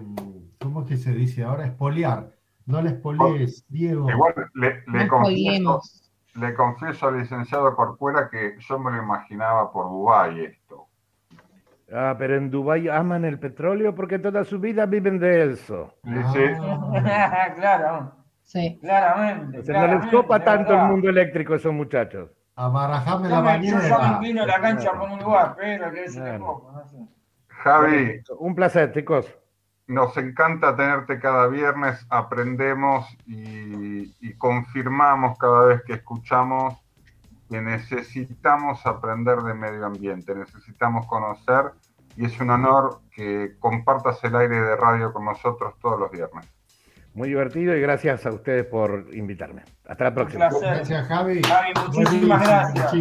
¿cómo 0.59 0.81
es 0.81 0.87
que 0.87 0.97
se 0.97 1.13
dice 1.13 1.45
ahora? 1.45 1.65
Espoliar. 1.65 2.31
No 2.65 2.81
la 2.81 2.89
espolies, 2.89 3.65
Diego. 3.69 4.09
Igual 4.09 4.33
le, 4.55 4.83
le, 4.87 5.07
confieso, 5.07 5.81
le 6.35 6.53
confieso 6.53 7.07
al 7.07 7.19
licenciado 7.19 7.73
Corcuera 7.77 8.29
que 8.29 8.57
yo 8.59 8.77
me 8.77 8.91
lo 8.91 9.03
imaginaba 9.03 9.71
por 9.71 9.85
Dubái 9.85 10.41
esto. 10.41 10.87
Ah, 11.93 12.15
pero 12.19 12.35
en 12.35 12.51
Dubái 12.51 12.89
aman 12.89 13.23
el 13.23 13.39
petróleo 13.39 13.95
porque 13.95 14.19
toda 14.19 14.43
su 14.43 14.59
vida 14.59 14.85
viven 14.85 15.17
de 15.17 15.53
eso. 15.53 15.93
Sí, 16.03 16.11
sí. 16.33 16.43
claro. 17.55 18.11
Sí. 18.43 18.77
Claramente. 18.81 19.71
no 19.71 19.87
les 19.87 20.11
copa 20.11 20.43
tanto 20.43 20.73
el 20.73 20.81
mundo 20.87 21.09
eléctrico 21.09 21.53
a 21.53 21.55
esos 21.55 21.73
muchachos 21.73 22.31
abarajame 22.59 23.29
la 23.29 23.41
bañera. 23.41 23.87
Yo 23.87 24.19
me 24.19 24.33
la 24.33 24.61
cancha 24.61 24.91
por 24.91 25.09
un 25.09 25.19
lugar, 25.19 25.55
pero 25.57 25.91
que 25.91 26.03
ese 26.05 26.39
poco, 26.39 26.71
no 26.71 26.85
sé. 26.85 26.97
Javi. 27.47 28.21
Un 28.37 28.55
placer, 28.55 28.91
chicos. 28.93 29.33
Nos 29.87 30.15
encanta 30.17 30.75
tenerte 30.75 31.19
cada 31.19 31.47
viernes, 31.47 32.05
aprendemos 32.09 33.07
y, 33.25 34.13
y, 34.19 34.33
confirmamos 34.37 35.37
cada 35.39 35.65
vez 35.65 35.81
que 35.83 35.93
escuchamos 35.93 36.75
que 37.49 37.59
necesitamos 37.59 38.85
aprender 38.85 39.39
de 39.39 39.55
medio 39.55 39.87
ambiente, 39.87 40.35
necesitamos 40.35 41.07
conocer 41.07 41.71
y 42.15 42.25
es 42.25 42.39
un 42.39 42.51
honor 42.51 43.01
que 43.11 43.55
compartas 43.59 44.23
el 44.23 44.35
aire 44.35 44.61
de 44.61 44.75
radio 44.75 45.11
con 45.11 45.25
nosotros 45.25 45.73
todos 45.81 45.99
los 45.99 46.11
viernes. 46.11 46.47
Muy 47.19 47.27
divertido 47.27 47.75
y 47.75 47.81
gracias 47.81 48.25
a 48.25 48.31
ustedes 48.31 48.65
por 48.65 49.07
invitarme. 49.11 49.63
Hasta 49.85 50.05
la 50.05 50.13
próxima. 50.13 50.47
Gracias, 50.61 51.05
Javi. 51.05 51.41
Javi, 51.43 51.73
muchísimas 51.85 52.41
gracias. 52.41 52.93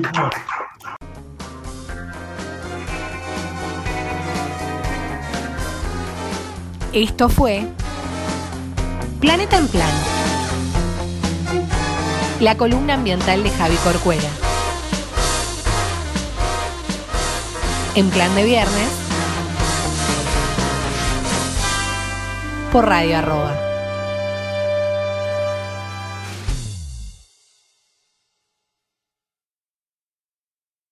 Esto 6.92 7.28
fue 7.28 7.62
Planeta 9.20 9.56
en 9.56 9.68
Plan, 9.68 9.88
la 12.40 12.56
columna 12.56 12.94
ambiental 12.94 13.44
de 13.44 13.50
Javi 13.50 13.76
Corcuera. 13.84 14.28
en 17.94 18.10
plan 18.10 18.34
de 18.34 18.44
viernes 18.44 18.88
por 22.72 22.86
Radio 22.86 23.18
Arroba. 23.18 23.67